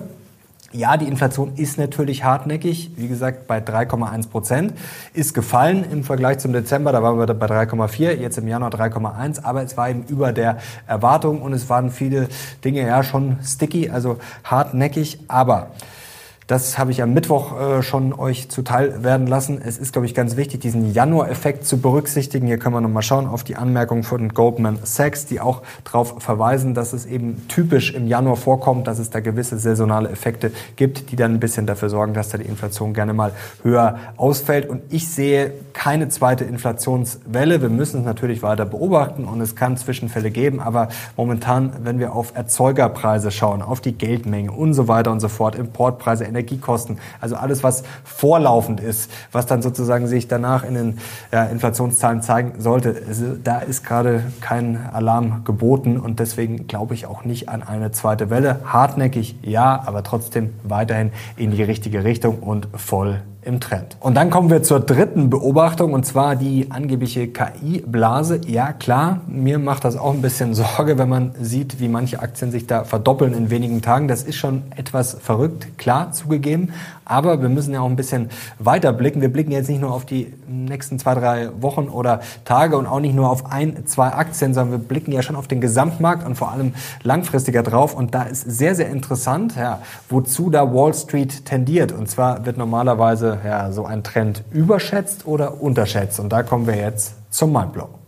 Ja, 0.72 0.96
die 0.96 1.08
Inflation 1.08 1.54
ist 1.56 1.78
natürlich 1.78 2.22
hartnäckig. 2.22 2.92
Wie 2.94 3.08
gesagt, 3.08 3.48
bei 3.48 3.58
3,1 3.58 4.28
Prozent 4.28 4.72
ist 5.12 5.34
gefallen 5.34 5.84
im 5.90 6.04
Vergleich 6.04 6.38
zum 6.38 6.52
Dezember. 6.52 6.92
Da 6.92 7.02
waren 7.02 7.18
wir 7.18 7.26
bei 7.26 7.46
3,4, 7.46 8.12
jetzt 8.12 8.38
im 8.38 8.46
Januar 8.46 8.70
3,1. 8.70 9.42
Aber 9.42 9.64
es 9.64 9.76
war 9.76 9.90
eben 9.90 10.04
über 10.04 10.32
der 10.32 10.58
Erwartung 10.86 11.42
und 11.42 11.54
es 11.54 11.68
waren 11.68 11.90
viele 11.90 12.28
Dinge 12.64 12.86
ja 12.86 13.02
schon 13.02 13.38
sticky, 13.42 13.90
also 13.90 14.18
hartnäckig. 14.44 15.18
Aber 15.26 15.70
das 16.50 16.78
habe 16.78 16.90
ich 16.90 17.00
am 17.00 17.14
Mittwoch 17.14 17.60
äh, 17.60 17.82
schon 17.82 18.12
euch 18.12 18.48
zuteil 18.48 19.04
werden 19.04 19.28
lassen. 19.28 19.60
Es 19.64 19.78
ist, 19.78 19.92
glaube 19.92 20.06
ich, 20.06 20.16
ganz 20.16 20.36
wichtig, 20.36 20.60
diesen 20.60 20.92
Januar-Effekt 20.92 21.64
zu 21.64 21.80
berücksichtigen. 21.80 22.48
Hier 22.48 22.58
können 22.58 22.74
wir 22.74 22.80
nochmal 22.80 23.04
schauen 23.04 23.28
auf 23.28 23.44
die 23.44 23.54
Anmerkungen 23.54 24.02
von 24.02 24.30
Goldman 24.30 24.80
Sachs, 24.82 25.26
die 25.26 25.40
auch 25.40 25.62
darauf 25.84 26.20
verweisen, 26.20 26.74
dass 26.74 26.92
es 26.92 27.06
eben 27.06 27.46
typisch 27.46 27.94
im 27.94 28.08
Januar 28.08 28.34
vorkommt, 28.34 28.88
dass 28.88 28.98
es 28.98 29.10
da 29.10 29.20
gewisse 29.20 29.60
saisonale 29.60 30.08
Effekte 30.08 30.50
gibt, 30.74 31.12
die 31.12 31.16
dann 31.16 31.34
ein 31.34 31.40
bisschen 31.40 31.66
dafür 31.66 31.88
sorgen, 31.88 32.14
dass 32.14 32.30
da 32.30 32.38
die 32.38 32.46
Inflation 32.46 32.94
gerne 32.94 33.12
mal 33.12 33.30
höher 33.62 34.00
ausfällt. 34.16 34.68
Und 34.68 34.82
ich 34.90 35.08
sehe 35.08 35.52
keine 35.72 36.08
zweite 36.08 36.42
Inflationswelle. 36.42 37.62
Wir 37.62 37.68
müssen 37.68 38.00
es 38.00 38.06
natürlich 38.06 38.42
weiter 38.42 38.64
beobachten 38.64 39.24
und 39.24 39.40
es 39.40 39.54
kann 39.54 39.76
Zwischenfälle 39.76 40.32
geben. 40.32 40.58
Aber 40.58 40.88
momentan, 41.16 41.74
wenn 41.84 42.00
wir 42.00 42.12
auf 42.12 42.32
Erzeugerpreise 42.34 43.30
schauen, 43.30 43.62
auf 43.62 43.80
die 43.80 43.92
Geldmenge 43.92 44.50
und 44.50 44.74
so 44.74 44.88
weiter 44.88 45.12
und 45.12 45.20
so 45.20 45.28
fort, 45.28 45.54
Importpreise, 45.54 46.24
Energiekosten, 46.40 46.98
also 47.20 47.36
alles, 47.36 47.62
was 47.62 47.84
vorlaufend 48.04 48.80
ist, 48.80 49.10
was 49.32 49.46
dann 49.46 49.62
sozusagen 49.62 50.06
sich 50.06 50.28
danach 50.28 50.64
in 50.64 50.74
den 50.74 50.98
ja, 51.32 51.44
Inflationszahlen 51.44 52.22
zeigen 52.22 52.54
sollte. 52.58 53.02
Also, 53.06 53.36
da 53.42 53.58
ist 53.58 53.84
gerade 53.84 54.24
kein 54.40 54.88
Alarm 54.92 55.44
geboten 55.44 55.98
und 55.98 56.18
deswegen 56.18 56.66
glaube 56.66 56.94
ich 56.94 57.06
auch 57.06 57.24
nicht 57.24 57.48
an 57.48 57.62
eine 57.62 57.92
zweite 57.92 58.30
Welle. 58.30 58.60
Hartnäckig 58.64 59.36
ja, 59.42 59.82
aber 59.86 60.02
trotzdem 60.02 60.54
weiterhin 60.62 61.12
in 61.36 61.50
die 61.50 61.62
richtige 61.62 62.04
Richtung 62.04 62.38
und 62.40 62.68
voll 62.74 63.22
im 63.42 63.60
Trend. 63.60 63.96
Und 64.00 64.14
dann 64.14 64.30
kommen 64.30 64.50
wir 64.50 64.62
zur 64.62 64.80
dritten 64.80 65.30
Beobachtung 65.30 65.92
und 65.92 66.04
zwar 66.04 66.36
die 66.36 66.70
angebliche 66.70 67.28
KI-Blase. 67.28 68.42
Ja 68.46 68.72
klar, 68.72 69.20
mir 69.26 69.58
macht 69.58 69.84
das 69.84 69.96
auch 69.96 70.12
ein 70.12 70.22
bisschen 70.22 70.54
Sorge, 70.60 70.98
wenn 70.98 71.08
man 71.08 71.32
sieht, 71.40 71.80
wie 71.80 71.88
manche 71.88 72.20
Aktien 72.20 72.50
sich 72.50 72.66
da 72.66 72.84
verdoppeln 72.84 73.32
in 73.34 73.50
wenigen 73.50 73.82
Tagen. 73.82 74.08
Das 74.08 74.22
ist 74.22 74.36
schon 74.36 74.62
etwas 74.76 75.14
verrückt, 75.14 75.78
klar 75.78 76.12
zugegeben. 76.12 76.72
Aber 77.10 77.42
wir 77.42 77.48
müssen 77.48 77.74
ja 77.74 77.80
auch 77.80 77.88
ein 77.88 77.96
bisschen 77.96 78.30
weiter 78.60 78.92
blicken. 78.92 79.20
Wir 79.20 79.32
blicken 79.32 79.50
jetzt 79.50 79.68
nicht 79.68 79.80
nur 79.80 79.92
auf 79.92 80.06
die 80.06 80.32
nächsten 80.46 81.00
zwei, 81.00 81.14
drei 81.14 81.50
Wochen 81.60 81.88
oder 81.88 82.20
Tage 82.44 82.78
und 82.78 82.86
auch 82.86 83.00
nicht 83.00 83.16
nur 83.16 83.28
auf 83.28 83.50
ein, 83.50 83.84
zwei 83.86 84.12
Aktien, 84.12 84.54
sondern 84.54 84.80
wir 84.80 84.86
blicken 84.86 85.10
ja 85.10 85.20
schon 85.20 85.34
auf 85.34 85.48
den 85.48 85.60
Gesamtmarkt 85.60 86.24
und 86.24 86.36
vor 86.36 86.52
allem 86.52 86.72
langfristiger 87.02 87.64
drauf. 87.64 87.94
Und 87.94 88.14
da 88.14 88.22
ist 88.22 88.42
sehr, 88.42 88.76
sehr 88.76 88.90
interessant, 88.90 89.56
ja, 89.56 89.80
wozu 90.08 90.50
da 90.50 90.72
Wall 90.72 90.94
Street 90.94 91.44
tendiert. 91.44 91.90
Und 91.90 92.08
zwar 92.08 92.46
wird 92.46 92.56
normalerweise 92.56 93.38
ja, 93.44 93.72
so 93.72 93.84
ein 93.84 94.04
Trend 94.04 94.44
überschätzt 94.52 95.26
oder 95.26 95.60
unterschätzt. 95.60 96.20
Und 96.20 96.30
da 96.32 96.44
kommen 96.44 96.68
wir 96.68 96.76
jetzt 96.76 97.14
zum 97.30 97.52
Mindblow. 97.52 97.99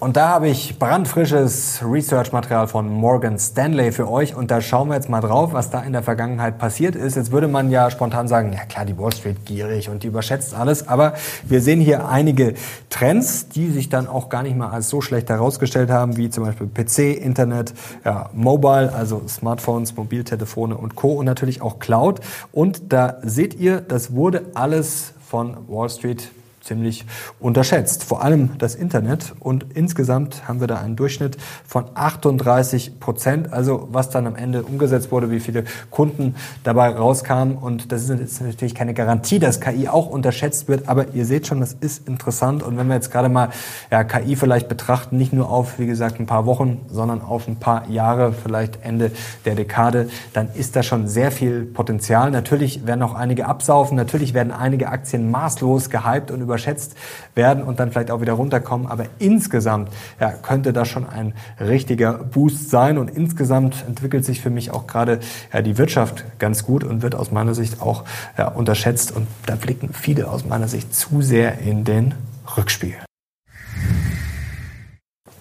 Und 0.00 0.16
da 0.16 0.28
habe 0.28 0.48
ich 0.48 0.78
brandfrisches 0.78 1.82
Research-Material 1.84 2.68
von 2.68 2.88
Morgan 2.88 3.38
Stanley 3.38 3.92
für 3.92 4.10
euch 4.10 4.34
und 4.34 4.50
da 4.50 4.62
schauen 4.62 4.88
wir 4.88 4.94
jetzt 4.94 5.10
mal 5.10 5.20
drauf, 5.20 5.52
was 5.52 5.68
da 5.68 5.82
in 5.82 5.92
der 5.92 6.02
Vergangenheit 6.02 6.56
passiert 6.56 6.96
ist. 6.96 7.16
Jetzt 7.16 7.32
würde 7.32 7.48
man 7.48 7.70
ja 7.70 7.90
spontan 7.90 8.26
sagen, 8.26 8.50
ja 8.54 8.64
klar, 8.64 8.86
die 8.86 8.96
Wall 8.96 9.12
Street 9.12 9.44
gierig 9.44 9.90
und 9.90 10.02
die 10.02 10.06
überschätzt 10.06 10.54
alles, 10.54 10.88
aber 10.88 11.12
wir 11.44 11.60
sehen 11.60 11.82
hier 11.82 12.08
einige 12.08 12.54
Trends, 12.88 13.50
die 13.50 13.68
sich 13.68 13.90
dann 13.90 14.08
auch 14.08 14.30
gar 14.30 14.42
nicht 14.42 14.56
mal 14.56 14.70
als 14.70 14.88
so 14.88 15.02
schlecht 15.02 15.28
herausgestellt 15.28 15.90
haben, 15.90 16.16
wie 16.16 16.30
zum 16.30 16.44
Beispiel 16.44 16.66
PC, 16.66 17.22
Internet, 17.22 17.74
ja, 18.02 18.30
Mobile, 18.32 18.94
also 18.94 19.20
Smartphones, 19.28 19.94
Mobiltelefone 19.98 20.78
und 20.78 20.96
Co. 20.96 21.12
und 21.12 21.26
natürlich 21.26 21.60
auch 21.60 21.78
Cloud. 21.78 22.20
Und 22.52 22.90
da 22.90 23.18
seht 23.20 23.52
ihr, 23.52 23.82
das 23.82 24.14
wurde 24.14 24.46
alles 24.54 25.12
von 25.28 25.58
Wall 25.68 25.90
Street 25.90 26.30
ziemlich 26.60 27.06
unterschätzt. 27.38 28.04
Vor 28.04 28.22
allem 28.22 28.58
das 28.58 28.74
Internet. 28.74 29.34
Und 29.40 29.66
insgesamt 29.74 30.46
haben 30.46 30.60
wir 30.60 30.66
da 30.66 30.76
einen 30.76 30.96
Durchschnitt 30.96 31.36
von 31.66 31.86
38 31.94 33.00
Prozent. 33.00 33.52
Also 33.52 33.88
was 33.90 34.10
dann 34.10 34.26
am 34.26 34.36
Ende 34.36 34.62
umgesetzt 34.62 35.10
wurde, 35.10 35.30
wie 35.30 35.40
viele 35.40 35.64
Kunden 35.90 36.34
dabei 36.64 36.90
rauskamen. 36.90 37.56
Und 37.56 37.92
das 37.92 38.08
ist 38.08 38.40
natürlich 38.40 38.74
keine 38.74 38.94
Garantie, 38.94 39.38
dass 39.38 39.60
KI 39.60 39.88
auch 39.88 40.06
unterschätzt 40.06 40.68
wird. 40.68 40.88
Aber 40.88 41.14
ihr 41.14 41.24
seht 41.24 41.46
schon, 41.46 41.60
das 41.60 41.72
ist 41.72 42.06
interessant. 42.06 42.62
Und 42.62 42.76
wenn 42.76 42.88
wir 42.88 42.94
jetzt 42.94 43.10
gerade 43.10 43.28
mal 43.28 43.50
ja, 43.90 44.04
KI 44.04 44.36
vielleicht 44.36 44.68
betrachten, 44.68 45.16
nicht 45.16 45.32
nur 45.32 45.50
auf, 45.50 45.78
wie 45.78 45.86
gesagt, 45.86 46.20
ein 46.20 46.26
paar 46.26 46.46
Wochen, 46.46 46.80
sondern 46.90 47.22
auf 47.22 47.48
ein 47.48 47.56
paar 47.56 47.88
Jahre, 47.88 48.32
vielleicht 48.32 48.82
Ende 48.82 49.10
der 49.44 49.54
Dekade, 49.54 50.08
dann 50.32 50.48
ist 50.54 50.76
da 50.76 50.82
schon 50.82 51.08
sehr 51.08 51.30
viel 51.30 51.64
Potenzial. 51.64 52.30
Natürlich 52.30 52.86
werden 52.86 53.02
auch 53.02 53.14
einige 53.14 53.46
absaufen. 53.46 53.96
Natürlich 53.96 54.34
werden 54.34 54.52
einige 54.52 54.88
Aktien 54.88 55.30
maßlos 55.30 55.90
gehypt 55.90 56.30
und 56.30 56.49
überschätzt 56.50 56.96
werden 57.34 57.62
und 57.62 57.78
dann 57.78 57.92
vielleicht 57.92 58.10
auch 58.10 58.20
wieder 58.20 58.32
runterkommen. 58.32 58.88
Aber 58.88 59.06
insgesamt 59.18 59.90
ja, 60.18 60.32
könnte 60.32 60.72
das 60.72 60.88
schon 60.88 61.08
ein 61.08 61.34
richtiger 61.60 62.14
Boost 62.14 62.70
sein. 62.70 62.98
Und 62.98 63.08
insgesamt 63.08 63.84
entwickelt 63.86 64.24
sich 64.24 64.40
für 64.40 64.50
mich 64.50 64.72
auch 64.72 64.86
gerade 64.86 65.20
ja, 65.52 65.62
die 65.62 65.78
Wirtschaft 65.78 66.24
ganz 66.38 66.64
gut 66.64 66.84
und 66.84 67.02
wird 67.02 67.14
aus 67.14 67.30
meiner 67.30 67.54
Sicht 67.54 67.80
auch 67.80 68.04
ja, 68.36 68.48
unterschätzt. 68.48 69.14
Und 69.14 69.28
da 69.46 69.54
blicken 69.54 69.90
viele 69.92 70.28
aus 70.28 70.44
meiner 70.44 70.68
Sicht 70.68 70.94
zu 70.94 71.22
sehr 71.22 71.58
in 71.60 71.84
den 71.84 72.14
Rückspiegel. 72.56 73.09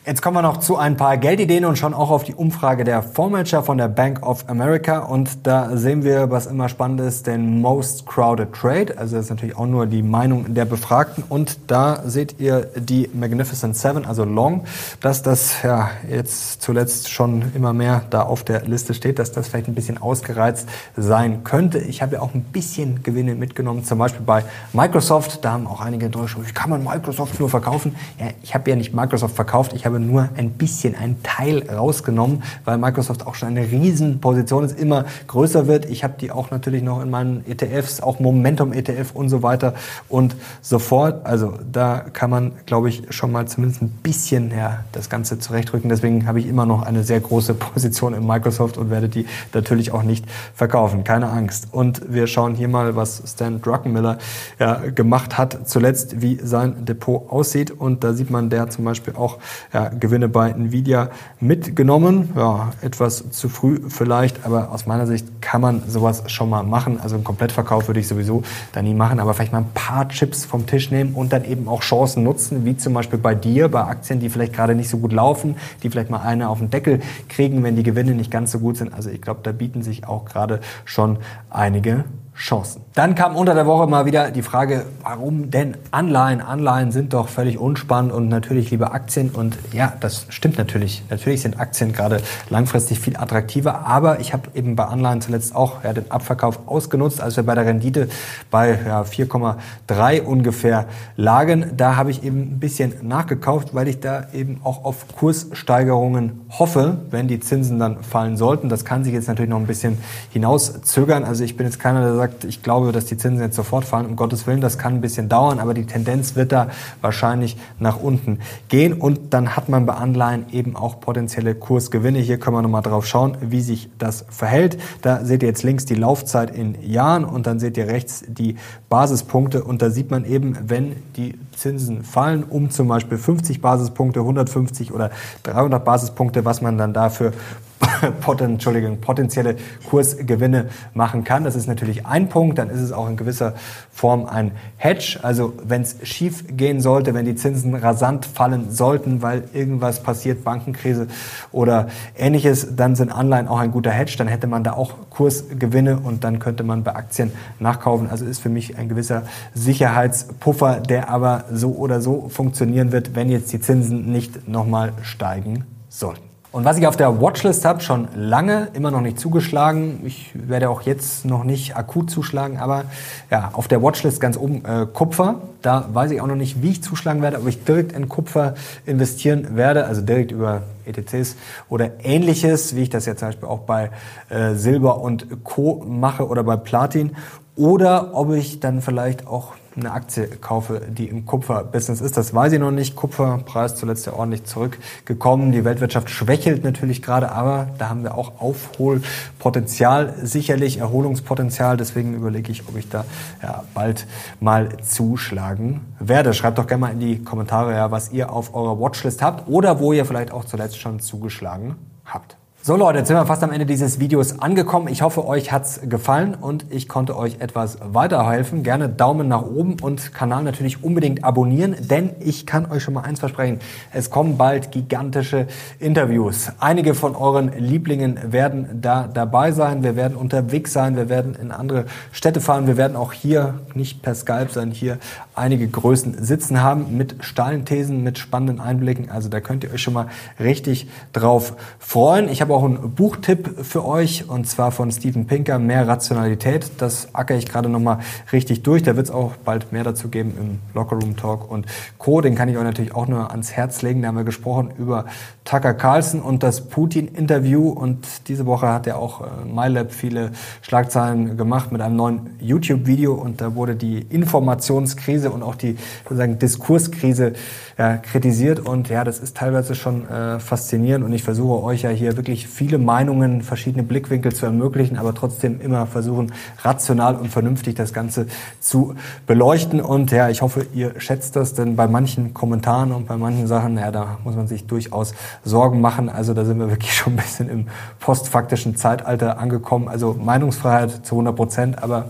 Jetzt 0.09 0.23
kommen 0.23 0.37
wir 0.37 0.41
noch 0.41 0.57
zu 0.57 0.75
ein 0.75 0.97
paar 0.97 1.17
Geldideen 1.17 1.65
und 1.65 1.77
schauen 1.77 1.93
auch 1.93 2.09
auf 2.09 2.23
die 2.23 2.33
Umfrage 2.33 2.83
der 2.83 3.03
Fondsmanager 3.03 3.61
von 3.61 3.77
der 3.77 3.89
Bank 3.89 4.25
of 4.25 4.43
America. 4.47 5.01
Und 5.01 5.45
da 5.45 5.77
sehen 5.77 6.03
wir, 6.03 6.31
was 6.31 6.47
immer 6.47 6.67
spannend 6.67 6.99
ist, 7.01 7.27
den 7.27 7.61
Most 7.61 8.07
Crowded 8.07 8.51
Trade. 8.51 8.97
Also 8.97 9.17
das 9.17 9.25
ist 9.25 9.29
natürlich 9.29 9.55
auch 9.55 9.67
nur 9.67 9.85
die 9.85 10.01
Meinung 10.01 10.55
der 10.55 10.65
Befragten. 10.65 11.23
Und 11.29 11.59
da 11.67 12.01
seht 12.07 12.39
ihr 12.39 12.71
die 12.75 13.07
Magnificent 13.13 13.77
Seven, 13.77 14.03
also 14.03 14.23
Long, 14.23 14.63
dass 14.99 15.21
das 15.21 15.61
ja 15.61 15.91
jetzt 16.09 16.63
zuletzt 16.63 17.11
schon 17.11 17.43
immer 17.53 17.73
mehr 17.73 18.01
da 18.09 18.23
auf 18.23 18.43
der 18.43 18.63
Liste 18.63 18.95
steht, 18.95 19.19
dass 19.19 19.31
das 19.31 19.49
vielleicht 19.49 19.67
ein 19.67 19.75
bisschen 19.75 20.01
ausgereizt 20.01 20.67
sein 20.97 21.43
könnte. 21.43 21.77
Ich 21.77 22.01
habe 22.01 22.15
ja 22.15 22.21
auch 22.23 22.33
ein 22.33 22.41
bisschen 22.41 23.03
Gewinne 23.03 23.35
mitgenommen, 23.35 23.83
zum 23.83 23.99
Beispiel 23.99 24.25
bei 24.25 24.43
Microsoft. 24.73 25.45
Da 25.45 25.51
haben 25.51 25.67
auch 25.67 25.81
einige 25.81 26.09
Deutsche, 26.09 26.37
wie 26.43 26.51
kann 26.51 26.71
man 26.71 26.83
Microsoft 26.83 27.39
nur 27.39 27.49
verkaufen? 27.49 27.95
Ja, 28.19 28.29
ich 28.41 28.55
habe 28.55 28.67
ja 28.71 28.75
nicht 28.75 28.95
Microsoft 28.95 29.35
verkauft, 29.35 29.73
ich 29.73 29.85
habe 29.85 29.98
nur 29.99 30.29
ein 30.35 30.51
bisschen, 30.51 30.95
ein 30.95 31.21
Teil 31.23 31.69
rausgenommen, 31.69 32.43
weil 32.65 32.77
Microsoft 32.77 33.27
auch 33.27 33.35
schon 33.35 33.49
eine 33.49 33.71
Riesenposition 33.71 34.63
ist, 34.63 34.79
immer 34.79 35.05
größer 35.27 35.67
wird. 35.67 35.85
Ich 35.85 36.03
habe 36.03 36.15
die 36.19 36.31
auch 36.31 36.51
natürlich 36.51 36.83
noch 36.83 37.01
in 37.01 37.09
meinen 37.09 37.43
ETFs, 37.47 38.01
auch 38.01 38.19
Momentum 38.19 38.73
ETF 38.73 39.11
und 39.13 39.29
so 39.29 39.43
weiter 39.43 39.73
und 40.07 40.35
so 40.61 40.79
fort. 40.79 41.25
Also 41.25 41.53
da 41.71 41.99
kann 41.99 42.29
man, 42.29 42.51
glaube 42.65 42.89
ich, 42.89 43.03
schon 43.09 43.31
mal 43.31 43.47
zumindest 43.47 43.81
ein 43.81 43.89
bisschen 43.89 44.51
ja, 44.51 44.83
das 44.91 45.09
Ganze 45.09 45.39
zurechtrücken. 45.39 45.89
Deswegen 45.89 46.27
habe 46.27 46.39
ich 46.39 46.47
immer 46.47 46.65
noch 46.65 46.83
eine 46.83 47.03
sehr 47.03 47.19
große 47.19 47.53
Position 47.55 48.13
in 48.13 48.25
Microsoft 48.25 48.77
und 48.77 48.89
werde 48.89 49.09
die 49.09 49.25
natürlich 49.53 49.91
auch 49.91 50.03
nicht 50.03 50.25
verkaufen. 50.53 51.03
Keine 51.03 51.29
Angst. 51.29 51.67
Und 51.71 52.13
wir 52.13 52.27
schauen 52.27 52.55
hier 52.55 52.67
mal, 52.67 52.95
was 52.95 53.23
Stan 53.25 53.61
Druckenmiller 53.61 54.17
ja, 54.59 54.75
gemacht 54.75 55.37
hat 55.37 55.67
zuletzt, 55.67 56.21
wie 56.21 56.39
sein 56.41 56.85
Depot 56.85 57.29
aussieht. 57.29 57.71
Und 57.71 58.03
da 58.03 58.13
sieht 58.13 58.29
man, 58.29 58.49
der 58.49 58.69
zum 58.69 58.85
Beispiel 58.85 59.15
auch 59.15 59.37
ja, 59.73 59.88
Gewinne 59.99 60.29
bei 60.29 60.49
Nvidia 60.49 61.09
mitgenommen. 61.39 62.29
Ja, 62.35 62.71
etwas 62.81 63.31
zu 63.31 63.49
früh 63.49 63.79
vielleicht, 63.89 64.45
aber 64.45 64.71
aus 64.71 64.85
meiner 64.85 65.07
Sicht 65.07 65.41
kann 65.41 65.61
man 65.61 65.83
sowas 65.87 66.23
schon 66.27 66.49
mal 66.49 66.63
machen. 66.63 66.99
Also 67.01 67.15
einen 67.15 67.23
Komplettverkauf 67.23 67.87
würde 67.87 67.99
ich 67.99 68.07
sowieso 68.07 68.43
da 68.71 68.81
nie 68.81 68.93
machen, 68.93 69.19
aber 69.19 69.33
vielleicht 69.33 69.51
mal 69.51 69.59
ein 69.59 69.73
paar 69.73 70.07
Chips 70.09 70.45
vom 70.45 70.65
Tisch 70.65 70.91
nehmen 70.91 71.13
und 71.13 71.33
dann 71.33 71.45
eben 71.45 71.67
auch 71.67 71.81
Chancen 71.81 72.23
nutzen, 72.23 72.65
wie 72.65 72.77
zum 72.77 72.93
Beispiel 72.93 73.19
bei 73.19 73.35
dir, 73.35 73.69
bei 73.69 73.83
Aktien, 73.83 74.19
die 74.19 74.29
vielleicht 74.29 74.53
gerade 74.53 74.75
nicht 74.75 74.89
so 74.89 74.97
gut 74.97 75.13
laufen, 75.13 75.55
die 75.83 75.89
vielleicht 75.89 76.09
mal 76.09 76.21
eine 76.21 76.49
auf 76.49 76.59
den 76.59 76.69
Deckel 76.69 76.99
kriegen, 77.27 77.63
wenn 77.63 77.75
die 77.75 77.83
Gewinne 77.83 78.11
nicht 78.11 78.31
ganz 78.31 78.51
so 78.51 78.59
gut 78.59 78.77
sind. 78.77 78.93
Also 78.93 79.09
ich 79.09 79.21
glaube, 79.21 79.41
da 79.43 79.51
bieten 79.51 79.81
sich 79.81 80.07
auch 80.07 80.25
gerade 80.25 80.59
schon 80.85 81.17
einige 81.49 82.05
Chancen. 82.39 82.81
Dann 82.95 83.15
kam 83.15 83.35
unter 83.35 83.53
der 83.53 83.65
Woche 83.65 83.85
mal 83.85 84.05
wieder 84.05 84.31
die 84.31 84.41
Frage, 84.41 84.85
warum 85.03 85.51
denn 85.51 85.75
Anleihen? 85.91 86.39
Anleihen 86.39 86.91
sind 86.93 87.13
doch 87.13 87.27
völlig 87.27 87.57
unspannend 87.57 88.13
und 88.13 88.29
natürlich 88.29 88.71
lieber 88.71 88.93
Aktien. 88.93 89.31
Und 89.31 89.57
ja, 89.73 89.93
das 89.99 90.25
stimmt 90.29 90.57
natürlich. 90.57 91.03
Natürlich 91.09 91.41
sind 91.41 91.59
Aktien 91.59 91.91
gerade 91.91 92.21
langfristig 92.49 92.99
viel 92.99 93.17
attraktiver. 93.17 93.85
Aber 93.85 94.21
ich 94.21 94.31
habe 94.31 94.43
eben 94.53 94.77
bei 94.77 94.85
Anleihen 94.85 95.19
zuletzt 95.19 95.53
auch 95.53 95.83
ja, 95.83 95.91
den 95.91 96.09
Abverkauf 96.09 96.61
ausgenutzt, 96.65 97.19
als 97.19 97.35
wir 97.35 97.43
bei 97.43 97.55
der 97.55 97.65
Rendite 97.65 98.07
bei 98.49 98.79
ja, 98.85 99.01
4,3 99.01 100.21
ungefähr 100.21 100.85
lagen. 101.17 101.73
Da 101.75 101.97
habe 101.97 102.09
ich 102.09 102.23
eben 102.23 102.53
ein 102.53 102.59
bisschen 102.59 102.93
nachgekauft, 103.01 103.75
weil 103.75 103.89
ich 103.89 103.99
da 103.99 104.27
eben 104.33 104.61
auch 104.63 104.85
auf 104.85 105.05
Kurssteigerungen 105.17 106.41
hoffe, 106.57 106.99
wenn 107.11 107.27
die 107.27 107.41
Zinsen 107.41 107.79
dann 107.79 108.01
fallen 108.01 108.37
sollten. 108.37 108.69
Das 108.69 108.85
kann 108.85 109.03
sich 109.03 109.13
jetzt 109.13 109.27
natürlich 109.27 109.49
noch 109.49 109.59
ein 109.59 109.67
bisschen 109.67 109.97
hinauszögern. 110.31 111.25
Also 111.25 111.43
ich 111.43 111.57
bin 111.57 111.65
jetzt 111.65 111.79
keiner, 111.79 112.01
der 112.01 112.15
sagt, 112.15 112.28
sagt, 112.29 112.43
ich 112.43 112.61
glaube, 112.61 112.91
dass 112.91 113.05
die 113.05 113.17
Zinsen 113.17 113.41
jetzt 113.41 113.55
sofort 113.55 113.85
fallen. 113.85 114.05
Um 114.05 114.15
Gottes 114.15 114.47
Willen, 114.47 114.61
das 114.61 114.77
kann 114.77 114.95
ein 114.95 115.01
bisschen 115.01 115.29
dauern, 115.29 115.59
aber 115.59 115.73
die 115.73 115.85
Tendenz 115.85 116.35
wird 116.35 116.51
da 116.51 116.69
wahrscheinlich 117.01 117.57
nach 117.79 117.99
unten 117.99 118.39
gehen. 118.67 118.93
Und 118.93 119.33
dann 119.33 119.55
hat 119.55 119.69
man 119.69 119.85
bei 119.85 119.93
Anleihen 119.93 120.45
eben 120.51 120.75
auch 120.75 120.99
potenzielle 120.99 121.55
Kursgewinne. 121.55 122.19
Hier 122.19 122.39
können 122.39 122.55
wir 122.55 122.61
nochmal 122.61 122.81
drauf 122.81 123.05
schauen, 123.05 123.37
wie 123.41 123.61
sich 123.61 123.89
das 123.97 124.25
verhält. 124.29 124.77
Da 125.01 125.25
seht 125.25 125.43
ihr 125.43 125.49
jetzt 125.49 125.63
links 125.63 125.85
die 125.85 125.95
Laufzeit 125.95 126.55
in 126.55 126.75
Jahren 126.81 127.25
und 127.25 127.47
dann 127.47 127.59
seht 127.59 127.77
ihr 127.77 127.87
rechts 127.87 128.23
die 128.27 128.55
Basispunkte. 128.89 129.63
Und 129.63 129.81
da 129.81 129.89
sieht 129.89 130.11
man 130.11 130.25
eben, 130.25 130.57
wenn 130.67 130.95
die 131.15 131.35
Zinsen 131.59 132.03
fallen, 132.03 132.43
um 132.43 132.69
zum 132.69 132.87
Beispiel 132.87 133.17
50 133.17 133.61
Basispunkte, 133.61 134.21
150 134.21 134.93
oder 134.93 135.11
300 135.43 135.83
Basispunkte, 135.83 136.45
was 136.45 136.61
man 136.61 136.77
dann 136.77 136.93
dafür 136.93 137.33
poten, 138.21 138.53
Entschuldigung, 138.53 138.99
potenzielle 138.99 139.55
Kursgewinne 139.89 140.67
machen 140.93 141.23
kann. 141.23 141.43
Das 141.43 141.55
ist 141.55 141.67
natürlich 141.67 142.05
ein 142.05 142.29
Punkt. 142.29 142.57
Dann 142.57 142.69
ist 142.69 142.79
es 142.79 142.91
auch 142.91 143.07
in 143.07 143.17
gewisser 143.17 143.53
Form 143.91 144.25
ein 144.25 144.51
Hedge. 144.77 145.19
Also 145.21 145.53
wenn 145.63 145.81
es 145.81 145.95
schief 146.03 146.45
gehen 146.49 146.81
sollte, 146.81 147.13
wenn 147.13 147.25
die 147.25 147.35
Zinsen 147.35 147.75
rasant 147.75 148.25
fallen 148.25 148.71
sollten, 148.71 149.21
weil 149.21 149.43
irgendwas 149.53 150.03
passiert, 150.03 150.43
Bankenkrise 150.43 151.07
oder 151.51 151.87
ähnliches, 152.17 152.75
dann 152.75 152.95
sind 152.95 153.11
Anleihen 153.11 153.47
auch 153.47 153.59
ein 153.59 153.71
guter 153.71 153.91
Hedge. 153.91 154.15
Dann 154.17 154.27
hätte 154.27 154.47
man 154.47 154.63
da 154.63 154.73
auch 154.73 154.93
Kursgewinne 155.09 155.99
und 155.99 156.23
dann 156.23 156.39
könnte 156.39 156.63
man 156.63 156.83
bei 156.83 156.95
Aktien 156.95 157.31
nachkaufen. 157.59 158.09
Also 158.09 158.25
ist 158.25 158.39
für 158.39 158.49
mich 158.49 158.77
ein 158.77 158.89
gewisser 158.89 159.23
Sicherheitspuffer, 159.53 160.79
der 160.79 161.09
aber 161.09 161.45
so 161.51 161.71
oder 161.71 162.01
so 162.01 162.29
funktionieren 162.29 162.91
wird, 162.91 163.15
wenn 163.15 163.29
jetzt 163.29 163.51
die 163.53 163.59
Zinsen 163.59 164.11
nicht 164.11 164.47
nochmal 164.47 164.93
steigen 165.01 165.65
sollten. 165.89 166.29
Und 166.51 166.65
was 166.65 166.79
ich 166.79 166.87
auf 166.87 166.97
der 166.97 167.21
Watchlist 167.21 167.63
habe, 167.63 167.79
schon 167.81 168.07
lange, 168.15 168.69
immer 168.73 168.89
noch 168.89 169.01
nicht 169.01 169.19
zugeschlagen. 169.19 170.01
Ich 170.03 170.31
werde 170.33 170.71
auch 170.71 170.81
jetzt 170.81 171.23
noch 171.23 171.43
nicht 171.43 171.77
akut 171.77 172.09
zuschlagen, 172.09 172.57
aber 172.57 172.85
ja, 173.29 173.51
auf 173.53 173.67
der 173.67 173.83
Watchlist 173.83 174.19
ganz 174.19 174.35
oben 174.35 174.65
äh, 174.65 174.87
Kupfer. 174.91 175.41
Da 175.61 175.87
weiß 175.93 176.09
ich 176.09 176.21
auch 176.21 176.27
noch 176.27 176.35
nicht, 176.35 176.63
wie 176.63 176.71
ich 176.71 176.81
zuschlagen 176.81 177.21
werde, 177.21 177.37
ob 177.37 177.47
ich 177.47 177.63
direkt 177.65 177.91
in 177.91 178.09
Kupfer 178.09 178.55
investieren 178.87 179.55
werde, 179.57 179.85
also 179.85 180.01
direkt 180.01 180.31
über 180.31 180.63
ETCs 180.85 181.35
oder 181.69 182.03
ähnliches, 182.03 182.75
wie 182.75 182.81
ich 182.81 182.89
das 182.89 183.05
ja 183.05 183.15
zum 183.15 183.27
Beispiel 183.27 183.47
auch 183.47 183.59
bei 183.59 183.91
äh, 184.29 184.55
Silber 184.55 185.01
und 185.01 185.43
Co. 185.43 185.85
mache 185.87 186.27
oder 186.27 186.43
bei 186.43 186.57
Platin. 186.57 187.15
Oder 187.55 188.15
ob 188.15 188.33
ich 188.33 188.59
dann 188.59 188.81
vielleicht 188.81 189.27
auch 189.27 189.53
eine 189.79 189.91
Aktie 189.91 190.27
kaufe, 190.27 190.81
die 190.89 191.05
im 191.05 191.25
Kupferbusiness 191.25 192.01
ist. 192.01 192.17
Das 192.17 192.33
weiß 192.33 192.53
ich 192.53 192.59
noch 192.59 192.71
nicht. 192.71 192.95
Kupferpreis 192.95 193.75
zuletzt 193.75 194.05
ja 194.05 194.13
ordentlich 194.13 194.45
zurückgekommen. 194.45 195.51
Die 195.51 195.63
Weltwirtschaft 195.65 196.09
schwächelt 196.09 196.63
natürlich 196.63 197.01
gerade, 197.01 197.31
aber 197.31 197.67
da 197.77 197.89
haben 197.89 198.03
wir 198.03 198.15
auch 198.15 198.39
Aufholpotenzial, 198.39 200.15
sicherlich 200.21 200.77
Erholungspotenzial. 200.77 201.77
Deswegen 201.77 202.13
überlege 202.13 202.51
ich, 202.51 202.67
ob 202.67 202.77
ich 202.77 202.89
da 202.89 203.05
ja, 203.43 203.63
bald 203.73 204.07
mal 204.39 204.77
zuschlagen 204.81 205.81
werde. 205.99 206.33
Schreibt 206.33 206.57
doch 206.57 206.67
gerne 206.67 206.81
mal 206.81 206.91
in 206.91 206.99
die 206.99 207.23
Kommentare, 207.23 207.73
ja, 207.73 207.91
was 207.91 208.11
ihr 208.11 208.31
auf 208.31 208.55
eurer 208.55 208.79
Watchlist 208.79 209.21
habt 209.21 209.47
oder 209.47 209.79
wo 209.79 209.93
ihr 209.93 210.05
vielleicht 210.05 210.31
auch 210.31 210.45
zuletzt 210.45 210.79
schon 210.79 210.99
zugeschlagen 210.99 211.75
habt. 212.05 212.38
So 212.61 212.75
Leute, 212.75 212.99
jetzt 212.99 213.07
sind 213.07 213.15
wir 213.15 213.25
fast 213.25 213.41
am 213.41 213.53
Ende 213.53 213.65
dieses 213.65 214.01
Videos 214.01 214.39
angekommen. 214.39 214.89
Ich 214.89 215.01
hoffe, 215.01 215.25
euch 215.25 215.53
hat's 215.53 215.79
gefallen 215.87 216.35
und 216.35 216.65
ich 216.71 216.89
konnte 216.89 217.17
euch 217.17 217.37
etwas 217.39 217.77
weiterhelfen. 217.81 218.63
Gerne 218.63 218.89
Daumen 218.89 219.29
nach 219.29 219.43
oben 219.43 219.77
und 219.81 220.13
Kanal 220.13 220.43
natürlich 220.43 220.83
unbedingt 220.83 221.23
abonnieren, 221.23 221.77
denn 221.79 222.11
ich 222.19 222.45
kann 222.45 222.69
euch 222.69 222.83
schon 222.83 222.95
mal 222.95 223.03
eins 223.03 223.21
versprechen. 223.21 223.59
Es 223.93 224.09
kommen 224.09 224.37
bald 224.37 224.73
gigantische 224.73 225.47
Interviews. 225.79 226.51
Einige 226.59 226.95
von 226.95 227.15
euren 227.15 227.53
Lieblingen 227.57 228.19
werden 228.33 228.81
da 228.81 229.07
dabei 229.07 229.53
sein. 229.53 229.81
Wir 229.81 229.95
werden 229.95 230.17
unterwegs 230.17 230.73
sein. 230.73 230.97
Wir 230.97 231.07
werden 231.07 231.35
in 231.41 231.51
andere 231.51 231.85
Städte 232.11 232.41
fahren. 232.41 232.67
Wir 232.67 232.75
werden 232.75 232.97
auch 232.97 233.13
hier, 233.13 233.53
nicht 233.73 234.01
per 234.01 234.15
Skype, 234.15 234.49
sondern 234.51 234.71
hier 234.71 234.97
einige 235.33 235.69
Größen 235.69 236.21
sitzen 236.25 236.61
haben 236.61 236.97
mit 236.97 237.15
steilen 237.21 237.63
Thesen, 237.63 238.03
mit 238.03 238.19
spannenden 238.19 238.59
Einblicken. 238.59 239.09
Also 239.09 239.29
da 239.29 239.39
könnt 239.39 239.63
ihr 239.63 239.71
euch 239.71 239.81
schon 239.81 239.93
mal 239.93 240.07
richtig 240.41 240.89
drauf 241.13 241.55
freuen. 241.79 242.27
Ich 242.27 242.41
habe 242.41 242.48
auch 242.55 242.63
einen 242.63 242.91
Buchtipp 242.95 243.65
für 243.65 243.85
euch 243.85 244.29
und 244.29 244.47
zwar 244.47 244.71
von 244.71 244.91
Steven 244.91 245.27
Pinker, 245.27 245.59
Mehr 245.59 245.87
Rationalität. 245.87 246.71
Das 246.77 247.13
acker 247.13 247.35
ich 247.35 247.47
gerade 247.47 247.69
nochmal 247.69 247.99
richtig 248.31 248.63
durch. 248.63 248.83
Da 248.83 248.95
wird 248.95 249.07
es 249.07 249.11
auch 249.11 249.35
bald 249.37 249.71
mehr 249.71 249.83
dazu 249.83 250.09
geben 250.09 250.33
im 250.39 250.59
Lockerroom 250.73 251.15
Talk 251.15 251.49
und 251.49 251.65
Co. 251.97 252.21
Den 252.21 252.35
kann 252.35 252.49
ich 252.49 252.57
euch 252.57 252.63
natürlich 252.63 252.95
auch 252.95 253.07
nur 253.07 253.31
ans 253.31 253.51
Herz 253.51 253.81
legen. 253.81 254.01
Da 254.01 254.09
haben 254.09 254.17
wir 254.17 254.23
gesprochen 254.23 254.71
über 254.77 255.05
Tucker 255.49 255.73
Carlson 255.73 256.21
und 256.21 256.43
das 256.43 256.67
Putin-Interview 256.69 257.69
und 257.69 258.05
diese 258.27 258.45
Woche 258.45 258.67
hat 258.67 258.85
er 258.85 258.99
auch 258.99 259.21
äh, 259.21 259.25
MyLab 259.51 259.91
viele 259.91 260.31
Schlagzeilen 260.61 261.37
gemacht 261.37 261.71
mit 261.71 261.81
einem 261.81 261.95
neuen 261.95 262.29
YouTube-Video 262.39 263.15
und 263.15 263.41
da 263.41 263.55
wurde 263.55 263.75
die 263.75 263.99
Informationskrise 263.99 265.31
und 265.31 265.41
auch 265.41 265.55
die 265.55 265.75
sozusagen 266.03 266.37
Diskurskrise 266.37 267.33
ja, 267.79 267.97
kritisiert 267.97 268.59
und 268.59 268.89
ja, 268.89 269.03
das 269.03 269.19
ist 269.19 269.37
teilweise 269.37 269.73
schon 269.73 270.07
äh, 270.07 270.39
faszinierend 270.39 271.03
und 271.03 271.13
ich 271.13 271.23
versuche 271.23 271.63
euch 271.63 271.81
ja 271.81 271.89
hier 271.89 272.15
wirklich 272.15 272.38
viele 272.47 272.77
Meinungen, 272.77 273.41
verschiedene 273.41 273.83
Blickwinkel 273.83 274.33
zu 274.33 274.45
ermöglichen, 274.45 274.97
aber 274.97 275.13
trotzdem 275.13 275.59
immer 275.61 275.85
versuchen, 275.85 276.31
rational 276.61 277.15
und 277.15 277.29
vernünftig 277.29 277.75
das 277.75 277.93
Ganze 277.93 278.27
zu 278.59 278.95
beleuchten. 279.27 279.81
Und 279.81 280.11
ja, 280.11 280.29
ich 280.29 280.41
hoffe, 280.41 280.65
ihr 280.73 280.99
schätzt 280.99 281.35
das, 281.35 281.53
denn 281.53 281.75
bei 281.75 281.87
manchen 281.87 282.33
Kommentaren 282.33 282.91
und 282.91 283.07
bei 283.07 283.17
manchen 283.17 283.47
Sachen, 283.47 283.77
ja, 283.77 283.91
da 283.91 284.17
muss 284.23 284.35
man 284.35 284.47
sich 284.47 284.67
durchaus 284.67 285.13
Sorgen 285.43 285.81
machen. 285.81 286.09
Also 286.09 286.33
da 286.33 286.45
sind 286.45 286.59
wir 286.59 286.69
wirklich 286.69 286.93
schon 286.95 287.13
ein 287.13 287.17
bisschen 287.17 287.49
im 287.49 287.67
postfaktischen 287.99 288.75
Zeitalter 288.75 289.39
angekommen. 289.39 289.87
Also 289.87 290.13
Meinungsfreiheit 290.13 291.05
zu 291.05 291.15
100 291.15 291.35
Prozent, 291.35 291.83
aber 291.83 292.05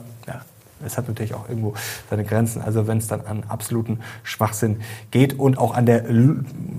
es 0.86 0.98
hat 0.98 1.08
natürlich 1.08 1.34
auch 1.34 1.48
irgendwo 1.50 1.74
seine 2.10 2.24
Grenzen. 2.24 2.62
Also 2.62 2.88
wenn 2.88 2.98
es 2.98 3.08
dann 3.08 3.22
an 3.22 3.44
absoluten 3.48 4.00
Schwachsinn 4.24 4.82
geht 5.12 5.38
und 5.38 5.58
auch 5.58 5.76
an 5.76 5.86
der 5.86 6.06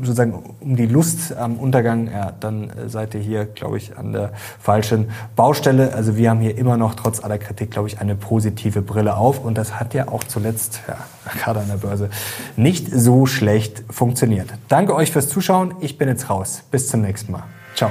sozusagen 0.02 0.32
um 0.60 0.76
die 0.76 0.86
Lust 0.86 1.36
am 1.36 1.56
Untergang, 1.56 2.10
ja, 2.10 2.32
dann 2.38 2.70
äh, 2.70 2.88
seid 2.88 3.14
ihr 3.14 3.20
hier, 3.20 3.44
glaube 3.46 3.76
ich, 3.76 3.96
an 3.96 4.12
der 4.12 4.32
falschen 4.60 5.10
Baustelle. 5.36 5.94
Also 5.94 6.16
wir 6.16 6.30
haben 6.30 6.40
hier 6.40 6.56
immer 6.56 6.76
noch 6.76 6.94
trotz 6.94 7.22
aller 7.22 7.38
Kritik, 7.38 7.70
glaube 7.70 7.88
ich, 7.88 8.00
eine 8.00 8.14
positive 8.14 8.82
Brille 8.82 9.16
auf 9.16 9.44
und 9.44 9.56
das 9.58 9.78
hat 9.78 9.94
ja 9.94 10.08
auch 10.08 10.24
zuletzt, 10.24 10.80
ja, 10.88 10.96
gerade 11.42 11.60
an 11.60 11.68
der 11.68 11.76
Börse, 11.76 12.10
nicht 12.56 12.88
so 12.90 13.26
schlecht 13.26 13.84
funktioniert. 13.90 14.48
Danke 14.68 14.94
euch 14.94 15.12
fürs 15.12 15.28
Zuschauen. 15.28 15.74
Ich 15.80 15.98
bin 15.98 16.08
jetzt 16.08 16.30
raus. 16.30 16.62
Bis 16.70 16.88
zum 16.88 17.02
nächsten 17.02 17.32
Mal. 17.32 17.44
Ciao. 17.74 17.90